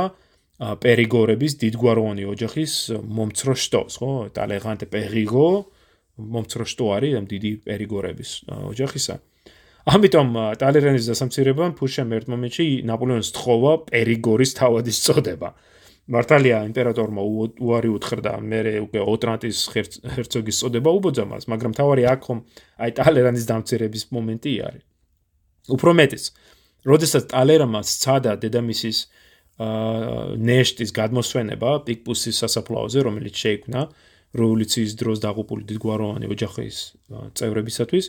პერიგორების 0.57 1.53
დიდგვაროვანი 1.61 2.23
ოჯახის 2.33 2.73
მომცრო 2.97 3.53
შტოს, 3.61 3.97
ხო? 4.01 4.11
ტალეღანტ 4.33 4.87
პერიგო 4.89 5.49
მომცრო 6.17 6.65
შტო 6.65 6.85
არის 6.97 7.13
ამ 7.21 7.25
დიდი 7.29 7.51
პერიგორების 7.61 8.29
ოჯახისა. 8.49 9.15
ამიტომ 9.87 10.29
ტალერანის 10.57 11.05
დასამცირებამ 11.13 11.77
ფუშემ 11.77 12.09
ერთ 12.17 12.27
მომენტში 12.33 12.65
ნაპოლეონს 12.89 13.29
თხოვა 13.37 13.73
პერიგორის 13.85 14.51
თავადის 14.57 14.97
წოდება. 15.05 15.49
მართალია 16.07 16.57
იმპერატორმა 16.71 17.21
უარი 17.61 17.89
უთხრდა 17.93 18.33
მერე 18.41 18.73
უკვე 18.87 18.99
ოტრანტის 19.13 19.57
ჰერცოგის 20.17 20.57
წოდება 20.63 20.89
უბოძა 20.97 21.25
მას, 21.29 21.43
მაგრამ 21.51 21.71
თავარი 21.77 22.03
აქ 22.17 22.19
ხომ 22.25 22.39
აი 22.81 22.91
ტალერანის 22.97 23.45
დამცირების 23.45 24.03
მომენტი 24.15 24.53
არის. 24.67 24.83
უფრო 25.67 25.91
მეტიც, 25.99 26.23
როდესაც 26.87 27.23
ტალერამას 27.27 27.87
ცადა 28.01 28.33
დედამისის 28.41 28.97
აა 29.03 29.26
ნეშტის 29.57 30.91
გადმოსვენება 30.93 31.71
პიკპუსის 31.87 32.41
სასაფლაოზე, 32.43 32.99
რომელიც 33.07 33.35
შეიქმნა 33.41 33.81
რევოლუციის 34.37 34.93
დროს 35.01 35.17
დაღუპული 35.23 35.63
დიდგვაროვანი 35.71 36.27
ოჯახის 36.29 36.77
წევრებისათვის, 37.39 38.05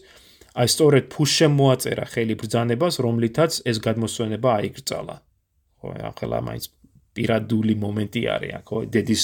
აი 0.58 0.68
სწორედ 0.68 1.04
ფუშემ 1.14 1.54
მოაწერა 1.56 2.04
ხელი 2.12 2.34
ბრძანებას, 2.36 2.94
რომლითაც 3.00 3.62
ეს 3.64 3.78
გადმოსვენება 3.80 4.48
აიგრძალა. 4.60 5.16
ხო, 5.80 5.88
ახლა 6.10 6.38
მაინც 6.44 6.64
პირადული 7.16 7.74
მომენტი 7.78 8.22
არის, 8.34 8.52
ხო, 8.68 8.78
დედის 8.92 9.22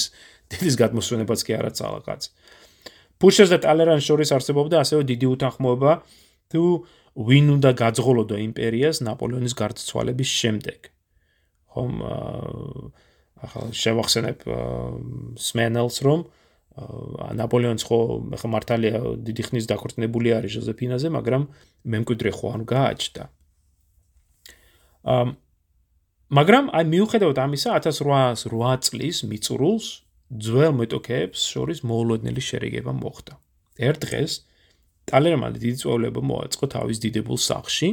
დედის 0.51 0.75
გადმოსვენებაც 0.81 1.39
კი 1.45 1.57
არა 1.57 1.71
წალა 1.77 1.99
კაც. 2.05 2.29
ფუშეს 3.19 3.49
და 3.53 3.57
ტალერანს 3.65 4.05
შორის 4.05 4.33
არსებობდა 4.35 4.81
ასევე 4.83 5.01
დიდი 5.11 5.27
უთანხმოება 5.35 5.91
თუ 6.51 6.63
ვინ 7.15 7.45
უნდა 7.55 7.71
გაძღოლოდა 7.81 8.35
იმპერიას 8.49 9.01
ნაპოლეონის 9.07 9.55
გარდაცვალების 9.55 10.29
შემდეგ. 10.41 10.94
ხომ 11.75 11.93
ახლა 13.45 13.63
შევახსენებ 13.75 14.47
სმენელს 15.35 15.97
რომ 16.07 16.25
ნაპოლეონს 16.75 17.83
ხო 17.87 17.99
ხა 18.35 18.47
მართალია 18.51 18.99
დიდი 19.23 19.43
ხნის 19.47 19.67
დაქორწინებული 19.71 20.35
არის 20.35 20.51
ჟოზეფინაზე, 20.59 21.07
მაგრამ 21.15 21.43
მემკვიდრე 21.87 22.31
ხო 22.35 22.47
არ 22.51 22.61
გააჩნდა. 22.67 23.23
ამ 25.07 25.29
მაგრამ 26.35 26.65
აი 26.75 26.85
მიუხედავად 26.91 27.37
ამისა 27.45 27.69
1808 27.79 28.83
წლის 28.83 29.17
მიწურულს 29.29 29.87
ძველ 30.35 30.73
მეტოქეებს 30.81 31.39
შორის 31.53 31.79
მოულოდნელი 31.87 32.41
შერიგება 32.43 32.91
მოხდა. 32.91 33.33
ერთ 33.79 33.99
დღეს 34.03 34.31
ტალერმა 35.07 35.47
დიდი 35.55 35.75
წვეულება 35.79 36.21
მოაწყო 36.27 36.65
თავის 36.75 36.97
დიდებულ 37.05 37.37
სახში. 37.39 37.89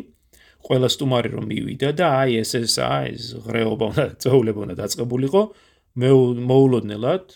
ყველა 0.62 0.88
სტუმარი 0.94 1.28
რომ 1.34 1.44
მივიდა 1.50 1.90
და 1.98 2.06
აი 2.22 2.38
ეს 2.42 2.52
ეს 2.58 2.76
აი 2.82 3.10
ღრეობა 3.46 3.88
და 3.98 4.04
წვეულება 4.22 4.60
უნდა 4.66 4.76
დაწყებულიყო, 4.82 5.42
მე 5.98 6.10
მოულოდნელად 6.50 7.26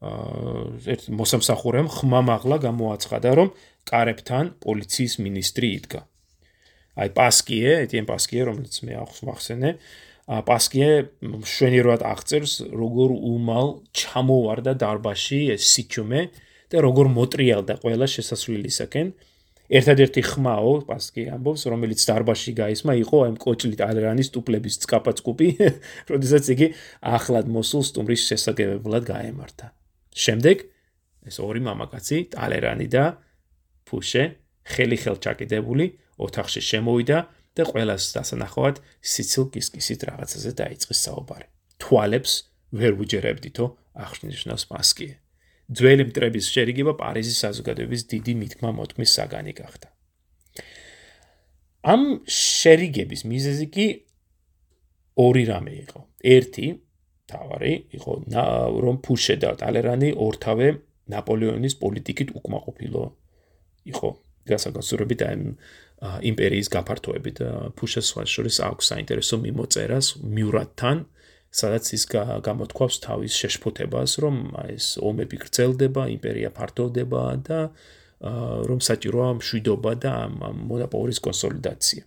ერთ 0.00 1.02
მოსამსახურემ 1.12 1.88
ხმამაღლა 1.92 2.56
გამოაცხადა 2.64 3.30
რომ 3.36 3.48
კარებთან 3.90 4.44
პოლიციის 4.64 5.14
ministri 5.20 5.68
იდგა. 5.76 6.00
აი 7.00 7.08
პასკიე, 7.16 7.72
ეტიენ 7.86 8.06
პასკიე, 8.08 8.40
რომელიც 8.48 8.74
მე 8.84 8.94
ახს 9.00 9.20
მახსენე, 9.28 9.70
ა 10.30 10.40
პასკიე 10.46 10.90
შვენიერად 11.52 12.02
აღწერს 12.06 12.52
როგორ 12.70 13.10
უმალ 13.18 13.66
ჩამოვარდა 13.96 14.72
დარბაში 14.78 15.40
ეს 15.54 15.68
სიჩუმე 15.74 16.20
და 16.70 16.76
როგორ 16.86 17.10
მოტრიალდა 17.16 17.74
ყველა 17.82 18.06
შესასვლელისაკენ. 18.14 19.08
ერთადერთი 19.70 20.22
ხმაო, 20.26 20.72
პასკი 20.88 21.28
ამბობს, 21.30 21.62
რომელიც 21.70 22.02
დარბაში 22.10 22.52
გაისმა, 22.58 22.96
იყო 23.06 23.16
ამ 23.28 23.36
კოჭლი 23.38 23.78
ტალერანის 23.78 24.32
ტუპლების 24.34 24.80
წკაპაცკუპი, 24.82 25.48
როდესაც 26.12 26.44
იგი 26.56 26.66
ახლად 27.06 27.46
მოსულ 27.54 27.82
სტუმრის 27.86 28.26
შესაგებებლად 28.30 29.06
გაემართა. 29.06 29.70
შემდეგ 30.10 30.66
ეს 31.30 31.36
ორი 31.38 31.60
მამაკაცი, 31.62 32.18
ტალერანი 32.34 32.86
და 32.90 33.04
ფუშე, 33.86 34.24
ხელი 34.74 34.98
ხელჩაკიდებული 35.04 35.86
ოთახში 36.18 36.62
შემოვიდა 36.64 37.18
და 37.54 37.62
ყველას 37.70 38.10
დასანახავად 38.16 38.82
სიცილ 39.02 39.50
კისკისით 39.54 40.00
რაღაცაზე 40.10 40.50
დაიწყეს 40.60 41.00
საუბარი. 41.06 41.46
თვალებს 41.78 42.32
ვერ 42.74 42.92
უჯერებდითო 43.02 43.66
აღნიშნავს 43.94 44.64
პასკიე. 44.70 45.19
ძველი 45.70 46.04
მტრების 46.10 46.46
შერიგება 46.50 46.92
პარიზის 46.98 47.38
საზოგადოების 47.44 48.02
დიდი 48.10 48.34
მithმა 48.42 48.70
მოთქმის 48.78 49.10
საგანი 49.16 49.52
გახდა. 49.60 49.88
ამ 51.86 52.02
შერიგების 52.26 53.22
მიზეზი 53.24 53.66
კი 53.74 53.86
ორი 55.16 55.44
რამე 55.50 55.72
იყო. 55.84 56.00
ერთი 56.20 56.66
თავარი 57.30 57.72
იყო 57.96 58.12
რომ 58.84 58.96
ფუშე 59.04 59.34
და 59.42 59.50
ტალერანი 59.62 60.10
ორთავე 60.26 60.66
ნაპოლეონის 61.14 61.74
პოლიტიკით 61.82 62.28
უკმაყოფილო 62.38 63.04
იყო. 63.94 64.10
გასაგაზრებით 64.50 65.20
ამ 65.30 65.40
იმპერიის 66.00 66.68
გაფართოებით 66.74 67.38
ფუშეს 67.76 68.06
შორის 68.34 68.56
აქვს 68.66 68.84
საინტერესო 68.90 69.36
მიმოწერას 69.44 70.06
მიურატთან 70.36 70.96
სადაც 71.50 71.84
ის 71.96 72.04
გამოთქვავს 72.46 72.96
თავის 73.06 73.32
შეშფოთებას, 73.42 74.12
რომ 74.22 74.36
ეს 74.70 74.86
ომები 75.02 75.36
გრძელდება, 75.42 76.06
იმპერია 76.14 76.50
ფართოვდება 76.54 77.22
და 77.46 77.60
რომ 78.70 78.80
საჭიროა 78.84 79.30
მშვიდობა 79.40 79.92
და 80.04 80.14
მონოპოლის 80.70 81.18
კონსოლიდაცია. 81.24 82.02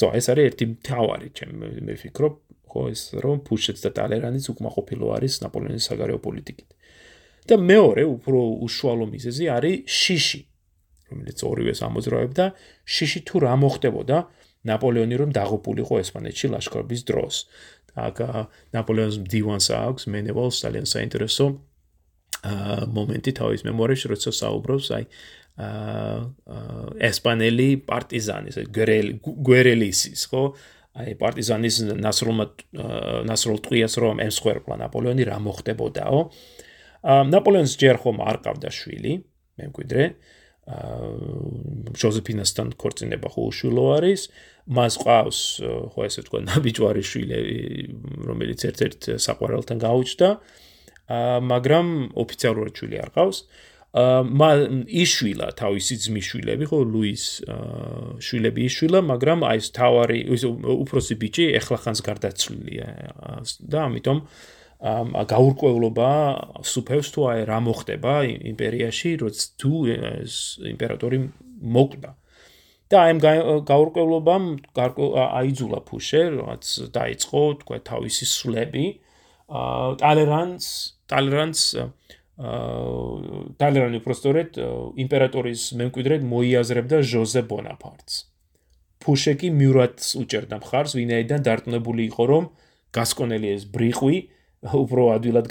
ზო, 0.00 0.06
ეს 0.18 0.26
არის 0.32 0.44
ერთი 0.50 0.64
მთავარი, 0.74 1.28
ჩემ 1.36 1.52
მე 1.86 1.94
ვფიქრობ, 2.00 2.34
ხო 2.70 2.82
ეს 2.90 3.02
რომ 3.22 3.36
ფუშეც 3.46 3.78
და 3.84 3.90
ტალერანის 3.98 4.46
უკმაყოფილო 4.50 5.06
არის 5.14 5.34
ნაპოლეონის 5.44 5.84
საგარეო 5.90 6.18
პოლიტიკით. 6.26 6.68
და 7.50 7.56
მეორე, 7.56 8.04
უფრო 8.16 8.38
უშუალო 8.66 9.06
მიზეზი 9.10 9.44
არის 9.56 9.76
შიში, 9.90 10.40
რომელიც 11.10 11.38
ორივეს 11.50 11.80
ამოძრავებდა, 11.82 12.44
შიში 12.86 13.20
თუ 13.26 13.36
რა 13.44 13.54
მოხდებოდა 13.58 14.18
ნაპოლეონი 14.70 15.16
რომ 15.20 15.30
დაღუპულიყო 15.32 15.94
ესპანეთში 16.04 16.46
ლაშქრობის 16.52 17.02
დროს. 17.08 17.34
აქ 17.98 18.16
ნაპოლეონის 18.76 19.18
დივანს 19.30 19.66
აქვს 19.74 20.06
მენევალს 20.14 20.62
ძალიან 20.64 20.86
საინტერესო 20.86 21.46
აა 22.40 22.88
მომენტი 22.96 23.32
თავის 23.36 23.64
მემუარებში, 23.68 24.06
როცა 24.14 24.30
საუბრობს 24.32 24.86
აი 24.96 25.04
აა 25.60 26.56
ესპანელი 27.10 27.68
პარტიზანის, 27.84 28.56
გერელისის, 28.70 30.22
ხო? 30.30 30.44
აი 31.00 31.14
პარტიზანის 31.20 31.76
ნასროლმა 32.00 32.46
ნასროლ 33.28 33.60
ტყიას 33.66 33.94
რომ 34.02 34.24
ემსხვერპლა 34.24 34.80
ნაპოლეონი 34.80 35.26
რა 35.28 35.36
მოხდებოდაო? 35.44 36.20
აა 37.04 37.28
ნაპოლეონს 37.28 37.76
ჯერ 37.76 38.00
ხომ 38.00 38.24
არ 38.24 38.36
ყავდა 38.46 38.70
შვილი, 38.72 39.12
მემკვიდრე. 39.60 40.04
აა 40.08 40.38
ჯოზეფინასთან 42.00 42.74
ქორწინება 42.80 43.28
ხო 43.32 43.42
უშვილო 43.50 43.84
არის. 43.98 44.30
მას 44.70 44.94
ყავს 45.02 45.38
ხო 45.92 46.06
ესე 46.06 46.22
თქვა 46.26 46.40
ნაბიჯვარი 46.46 47.02
შვილები, 47.10 47.58
რომელიც 48.28 48.60
ერთ-ერთ 48.70 49.08
საყვარელთან 49.26 49.78
გაუჩნდა. 49.82 50.28
მაგრამ 51.50 51.86
ოფიციალურად 52.22 52.72
შვილი 52.78 52.96
არ 53.02 53.10
ყავს. 53.16 53.38
აა 53.90 54.50
იშვილა 54.86 55.48
თავისი 55.58 55.94
ძმის 55.98 56.26
შვილები, 56.30 56.64
ხო 56.70 56.78
ლუის 56.86 57.24
შვილები 58.22 58.60
იშვილა, 58.70 59.00
მაგრამ 59.10 59.42
აი 59.50 59.58
ეს 59.58 59.68
თავარი 59.74 60.18
უფროსი 60.30 61.14
ბიჭი 61.18 61.44
ეხლახანს 61.58 62.00
გარდაცვლილია 62.06 62.88
და 63.66 63.78
ამიტომ 63.90 64.18
გაურკვევლობა 65.34 66.10
სუფევს 66.62 67.08
თუ 67.10 67.20
აი 67.34 67.40
რა 67.50 67.58
მოხდება 67.66 68.14
იმპერიაში, 68.54 69.10
როცა 69.26 69.42
თუ 69.58 69.72
იმპერატორი 70.70 71.18
მოკვდა. 71.58 72.10
და 72.90 72.98
აი 73.06 73.10
ამ 73.14 73.18
გაურკვევლობამ 73.70 74.44
აიძულა 74.74 75.80
ფუშე, 75.86 76.22
რაც 76.42 76.66
დაიწყო 76.90 77.42
თქვა 77.62 77.76
თავისი 77.86 78.26
სულები 78.26 78.86
აა 79.50 79.94
ტალერანს, 80.02 80.66
ტალერანს 81.10 81.60
აა 81.78 82.00
ტალერანი 83.60 84.00
უბრალოდ 84.00 84.58
იმპერატორის 85.04 85.62
მემკვიდრედ 85.76 86.22
მოიაზრებდა 86.24 86.98
ჟოზე 87.04 87.42
ბონაპარტს. 87.50 88.14
ფუშეკი 89.00 89.48
მიურატს 89.60 90.06
უჭერდა 90.20 90.56
მხარს, 90.60 90.92
ვინაიდან 90.98 91.40
დარწმუნებული 91.46 92.02
იყო, 92.10 92.24
რომ 92.32 92.44
გასკონელი 92.96 93.48
ეს 93.56 93.64
ბრიყვი 93.70 94.16
უფრო 94.60 95.02
ადვილად 95.16 95.46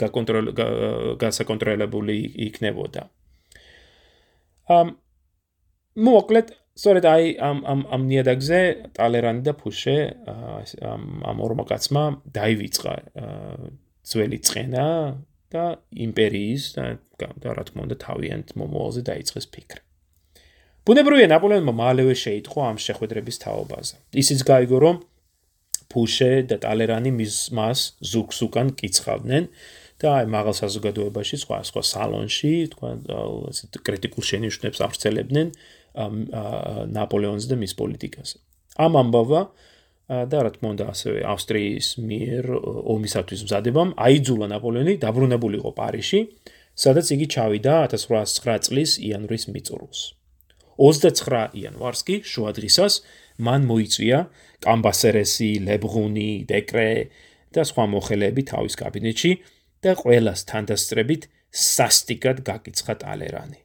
გასაკონტროლებული 1.23 2.17
იქნებოდა. 2.49 3.01
ამ 4.69 4.87
მოკლედ 5.97 6.47
სწორედ 6.79 7.05
აი 7.11 7.23
ამ 7.43 7.57
ამ 7.71 7.79
ამ 7.95 8.01
ნიადაგზე 8.07 8.59
ტალერანი 8.95 9.41
და 9.43 9.53
ფუშე 9.59 9.97
ამ 10.91 11.03
ამ 11.27 11.37
ორმა 11.43 11.65
კაცმა 11.71 12.03
დაივიწყა 12.37 12.93
ძველი 14.09 14.39
წენა 14.47 14.87
და 15.51 15.65
იმპერიის 16.07 16.63
და 16.79 17.49
რა 17.57 17.63
თქმა 17.67 17.81
უნდა 17.87 17.97
თავიანთ 18.05 18.47
მომავალზე 18.59 19.01
დაიწყეს 19.11 19.45
ფიქრი. 19.53 19.81
ბუნებრივია 20.87 21.27
ნაპოლეონმა 21.35 21.73
მალევე 21.83 22.13
შეიტყო 22.23 22.59
ამ 22.69 22.77
შეხვედრების 22.85 23.37
თაობაზე. 23.43 23.95
ისიც 24.23 24.39
გაიგო 24.47 24.77
რომ 24.85 24.95
ფუშე 25.89 26.31
და 26.49 26.57
ტალერანი 26.63 27.11
მის 27.19 27.35
მას 27.57 27.79
ზუგს 28.11 28.39
უკან 28.45 28.67
კიცხავდნენ 28.79 29.43
და 29.99 30.07
აი 30.21 30.25
მაღალ 30.31 30.55
საზოგადოებაში 30.63 31.35
სხვა 31.43 31.57
სხვა 31.69 31.81
სალონში 31.91 32.53
თქვა 32.71 32.89
ესე 33.51 33.65
კრიტიკულ 33.87 34.23
შენიშვნებს 34.31 34.79
აღწელებდნენ 34.85 35.47
ნაპოლეონს 35.95 37.45
და 37.49 37.55
მის 37.59 37.73
პოლიტიკას. 37.79 38.29
ამ 38.79 38.93
ამბავა 39.01 39.41
და 40.09 40.37
რა 40.41 40.51
თქმა 40.57 40.67
უნდა 40.73 40.85
ასევე 40.89 41.19
ავსტრიის 41.29 41.87
მიერ 42.01 42.43
ომისათვის 42.93 43.41
მზადებამ 43.45 43.89
აიძულა 43.93 44.47
ნაპოლეონი 44.49 44.93
დაბრუნებულიყო 45.05 45.71
პარიში, 45.77 46.19
სადაც 46.73 47.05
იგი 47.13 47.27
ჩავიდა 47.29 47.73
1809 47.93 48.65
წლის 48.65 48.91
იანვრის 49.05 49.43
მიწურულს. 49.53 50.01
29 50.79 51.53
იანვარს 51.59 52.01
კი 52.07 52.15
შუადღისას 52.23 52.93
მან 53.43 53.61
მოიწვია 53.69 54.19
კამბასერესი, 54.63 55.51
ლებღუნი, 55.67 56.31
დეკრე 56.49 56.91
და 57.53 57.61
სხვა 57.67 57.85
მოხელეები 57.93 58.43
თავის 58.49 58.79
კაბინეტში 58.79 59.31
და 59.83 59.95
ყველას 59.99 60.47
თანდასწრებით 60.49 61.27
სასტიკად 61.53 62.43
გაკიცხა 62.47 62.93
ტალერანი. 63.03 63.59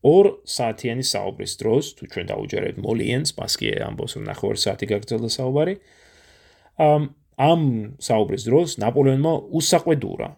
ორ 0.00 0.24
საათიანი 0.48 1.04
საუბრის 1.04 1.52
დროს, 1.60 1.84
თუ 1.96 2.04
ჩვენ 2.12 2.26
დაუჯერებთ 2.32 2.78
მოლიენს, 2.80 3.30
მასკი 3.36 3.66
ამბობს, 3.84 4.12
რომ 4.16 4.24
ნახევარ 4.30 4.56
საათი 4.56 4.86
გაგრძელდა 4.92 5.30
საუბარი. 5.36 5.74
ამ 6.80 7.02
ამ 7.40 7.60
საუბრის 8.04 8.44
დროს 8.44 8.76
ნაპოლეონმა 8.80 9.32
უსაყვედურა 9.56 10.28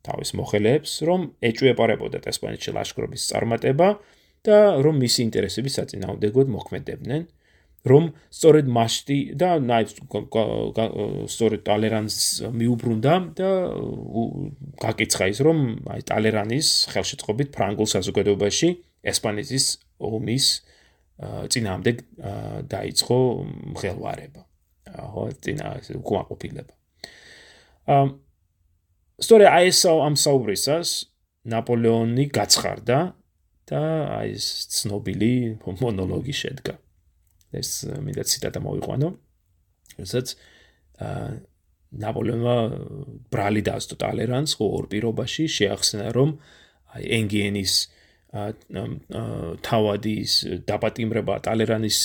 თავის 0.00 0.30
მოხელეებს, 0.32 0.92
რომ 1.04 1.20
ეჭვეპარებოდათ 1.44 2.24
ესპანეთში 2.32 2.70
ლაშქრობის 2.72 3.22
წარმატება 3.30 3.88
და 4.48 4.58
რომ 4.80 4.96
მისი 5.04 5.20
ინტერესები 5.28 5.70
საწინააღმდეგოდ 5.76 6.46
მოქმედებდნენ. 6.56 7.22
რომ 7.88 8.10
სწორედ 8.28 8.66
მასშტი 8.68 9.18
და 9.40 9.56
სწორედ 11.32 11.60
ტალერანს 11.64 12.16
მიუბრუნდა 12.52 13.14
და 13.40 13.50
გაკიცხა 14.84 15.28
ის 15.32 15.40
რომ 15.46 15.58
აი 15.94 16.04
ტალერანის 16.10 16.68
ხელშეწყობით 16.92 17.48
ფრანგულ 17.56 17.88
საზოგადოებაში 17.94 18.68
ესპანეთის 19.12 19.64
ომის 19.96 20.46
წინამდე 21.20 21.92
დაიწყო 22.68 23.18
მხელვარება. 23.76 24.42
ხო, 24.90 25.24
წინა 25.40 25.66
უკმაყოფილება. 26.00 26.74
ამ 27.88 28.08
სწორედ 29.20 29.48
აი 29.48 29.64
ეს 29.72 29.80
ამ 29.88 30.14
საუბრისას 30.20 30.88
ნაპოლეონი 31.48 32.24
გაცხარდა 32.28 32.98
და 33.68 33.82
აი 34.20 34.36
ეს 34.36 34.46
ცნობილი 34.76 35.32
მონოლოგი 35.64 36.34
შედგა. 36.34 36.74
ეს 37.56 37.70
მინდა 37.90 38.24
ციტატა 38.30 38.60
მოვიყვანო. 38.64 39.08
რასაც 40.00 40.34
აა 41.00 41.30
ნაპოლეონმა 41.90 42.56
ბრალი 43.34 43.62
დაასწო 43.66 43.96
ტალერანს 43.98 44.54
ხო 44.58 44.66
ორ 44.78 44.84
პირობაში 44.92 45.46
შეახსენა 45.50 46.10
რომ 46.14 46.36
აი 46.94 47.04
ენგიენის 47.18 47.74
აა 48.40 49.24
თავადის 49.66 50.34
დაპატიმრება 50.70 51.40
ტალერანის 51.46 51.98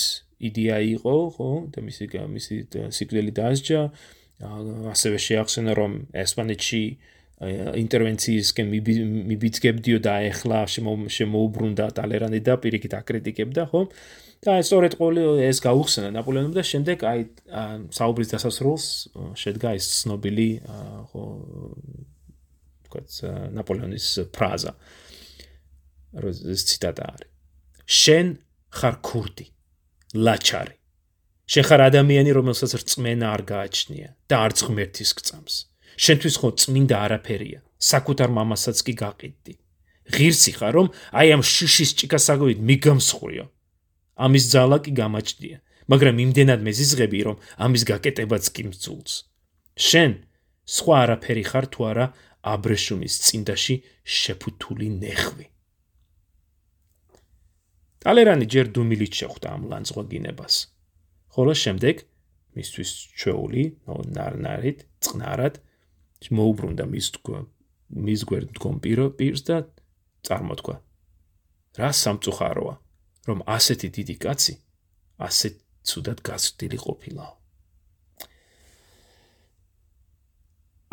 იდეა 0.48 0.78
იყო 0.98 1.16
ხო 1.36 1.50
და 1.74 1.84
მისი 1.86 2.08
მისი 2.34 2.56
სიკვდილი 2.98 3.32
დაასჯა 3.38 3.82
ასევე 4.94 5.18
შეახსენა 5.26 5.76
რომ 5.78 5.92
ესპანეთში 6.24 6.82
ინტერვენციისკენ 7.84 8.66
მიბიძგებდიო 9.30 9.98
და 10.02 10.14
ეხლა 10.32 10.60
შემოუბრუნდა 10.72 11.86
ტალერანი 11.98 12.40
და 12.40 12.56
პირიქით 12.60 12.96
აკრიტიკებდა 12.96 13.64
ხო 13.70 13.86
და 14.44 14.60
სწორედ 14.60 14.96
ყოლი 15.00 15.22
ეს 15.46 15.58
გაუხსნა 15.64 16.10
ნაპოლეონმა 16.14 16.54
და 16.56 16.64
შემდეგ 16.66 17.04
აი 17.08 17.20
საუბრის 17.96 18.32
დასასრულს 18.34 18.84
შედგა 19.40 19.70
ის 19.78 19.86
ცნობილი 20.02 20.48
ხო 21.12 21.24
თქვაც 22.86 23.10
ნაპოლეონის 23.56 24.08
ფრაზა 24.36 24.72
ეს 26.24 26.62
ციტატა 26.68 27.04
არის. 27.12 27.30
შენ 27.86 28.26
ხარ 28.72 28.94
ქურდი 29.04 29.46
ლაჩარი. 30.14 30.76
შენ 31.52 31.64
ხარ 31.68 31.80
ადამიანი 31.90 32.30
რომელსაც 32.38 32.72
რწმენა 32.80 33.26
არ 33.34 33.42
გააჩნია 33.52 34.08
და 34.28 34.34
არც 34.44 34.58
ღმერთის 34.66 35.10
გწამს. 35.18 35.54
შენთვის 35.96 36.34
ხო 36.40 36.48
წმინდა 36.60 36.96
არაფერია 37.06 37.60
საკუთარ 37.76 38.30
მამასაც 38.32 38.76
კი 38.86 38.92
გაყიდდი. 39.02 39.54
ღირსი 40.06 40.52
ხარ 40.58 40.72
რომ 40.78 40.88
აი 41.18 41.28
ამ 41.34 41.42
შიშის 41.42 41.90
ჭიკასაგოვით 41.98 42.58
მიგამსხვრიო 42.62 43.46
ამის 44.16 44.44
ძალა 44.52 44.78
კი 44.84 44.92
გამაჭდია, 45.00 45.58
მაგრამ 45.92 46.16
იმდენად 46.24 46.60
მეზიზღები, 46.68 47.18
რომ 47.28 47.36
ამის 47.64 47.82
გაკეტებაც 47.90 48.44
კი 48.54 48.62
მძულს. 48.70 49.12
შენ 49.76 50.12
სხვა 50.66 50.94
არაფერი 51.04 51.44
ხარ 51.50 51.66
თუ 51.72 51.80
არა 51.90 52.06
აბრეშუმის 52.52 53.14
წინდაში 53.26 53.74
შეფუთული 54.02 54.88
ნეხვი. 55.02 55.46
ტალერანი 58.02 58.46
ჯერ 58.46 58.66
დუმილით 58.70 59.12
შეხვდა 59.20 59.48
ამ 59.50 59.62
ლანძღვაგინებას. 59.70 60.54
ხოლო 61.34 61.52
შემდეგ 61.62 61.96
მისთვის 62.56 62.90
ჩვეული, 63.20 63.62
ნარნარით, 64.16 64.78
წყნარად 65.04 65.54
მოუბრუნდა 66.32 66.84
მის 66.88 67.06
მის 68.06 68.20
გვერდ 68.26 68.48
დგომ 68.56 68.76
პირს 69.18 69.42
და 69.46 69.56
წარმოთქვა. 70.26 70.76
რა 71.78 71.90
სამწუხაროა. 71.92 72.74
რომ 73.28 73.42
ასეთი 73.46 73.88
დიდი 73.98 74.16
კაცი 74.22 74.54
ასე 75.18 75.48
ცუდად 75.86 76.18
გასწრილი 76.26 76.78
ყოფილა. 76.82 77.26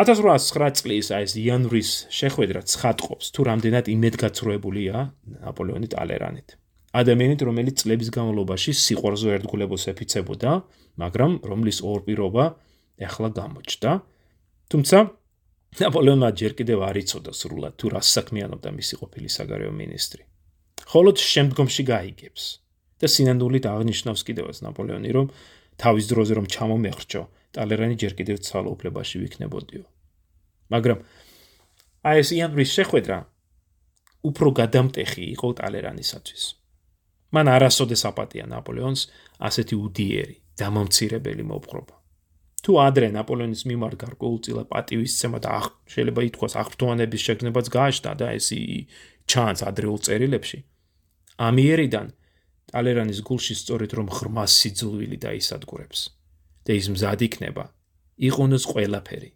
1809 0.03 0.79
წლის 0.81 1.07
ეს 1.13 1.31
იანვრის 1.38 1.89
შეხვედრა 2.09 2.61
ცხადყოფს 2.65 3.27
თუ 3.29 3.41
რამდენად 3.45 3.86
იმედგაცრუებულია 3.93 4.95
ნაპოლეონი 5.45 5.88
ტალერანით. 5.93 6.57
ადამიანი, 6.93 7.36
რომელიც 7.45 7.75
წლების 7.81 8.09
განმავლობაში 8.13 8.71
სიყვარულზე 8.73 9.29
ერთგულებას 9.38 9.84
ეფიცებოდა, 9.93 10.51
მაგრამ 11.01 11.31
რომლის 11.45 11.77
ორპირობა 11.81 12.43
ეხლა 13.05 13.29
გამოჩნდა. 13.38 13.91
თუმცა 14.69 14.97
ნაპოლეონმა 15.81 16.29
ჯერ 16.38 16.53
კიდევ 16.57 16.79
არ 16.89 16.95
იცოდა 17.01 17.31
სრულად 17.34 17.73
თუ 17.77 17.86
რას 17.93 18.07
საქმიანობდა 18.17 18.69
მისი 18.77 18.95
ყოფილი 19.01 19.29
საგარეო 19.29 19.73
მინისტრი. 19.73 20.21
ხოლო 20.91 21.11
შემდგომში 21.17 21.84
გაიგებს 21.88 22.43
და 23.03 23.07
სინამდვილით 23.11 23.65
აღნიშნავს 23.67 24.21
კიდევაც 24.27 24.57
ნაპოლეონი, 24.63 25.11
რომ 25.11 25.27
თავის 25.81 26.05
დროზე 26.11 26.34
რომ 26.39 26.45
ჩამომეხრჩო, 26.53 27.21
ტალერანი 27.55 27.95
ჯერ 27.99 28.13
კიდევ 28.19 28.38
ცალოფლებაში 28.47 29.17
ვიქნებოდიო. 29.23 29.84
მაგრამ 30.73 30.99
აი 32.03 32.15
ეს 32.23 32.29
იანრის 32.36 32.71
შეხვედრა 32.77 33.17
უფრო 34.23 34.49
გადამტეხი 34.59 35.23
იყო 35.36 35.47
ტალერანისათვის. 35.59 36.43
მან 37.34 37.47
არასოდეს 37.55 38.03
აპატია 38.09 38.45
ნაპოლეონს 38.47 39.01
ასეთი 39.47 39.75
უდიერი, 39.75 40.36
დამამცირებელი 40.61 41.43
მოპყრობა. 41.49 41.95
თუ 42.63 42.71
ადრე 42.79 43.07
ნაპოლეონის 43.11 43.63
მიმართ 43.67 43.95
გარკვეულწილად 44.03 44.67
პატივისცემა 44.71 45.39
და 45.43 45.49
შეიძლება 45.93 46.21
ითქვას 46.29 46.53
აღფრთოვანების 46.61 47.21
შეგნებაც 47.27 47.65
გააჩნდა 47.75 48.11
და 48.21 48.27
ეს 48.39 48.47
ჩანს 49.27 49.59
ადრეულ 49.67 49.99
წერილებში. 50.07 50.59
ამიერიდან 51.49 52.11
ტალერანის 52.73 53.21
გულში 53.27 53.55
სწორედ 53.59 53.95
რომ 53.99 54.11
ღრმა 54.17 54.45
სიძულვილი 54.49 55.17
დაისადგურებს 55.25 56.01
და 56.65 56.77
ის 56.79 56.89
მზად 56.95 57.25
იქნება 57.27 57.65
იყონოს 58.29 58.67
ყველაფერი 58.71 59.31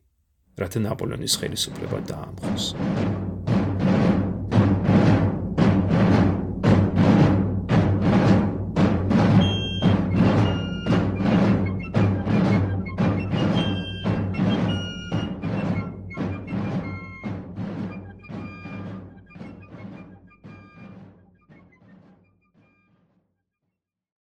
რათა 0.57 0.79
ნაპოლეონის 0.87 1.37
ხელისუფლება 1.41 2.01
დაამხოს. 2.09 3.16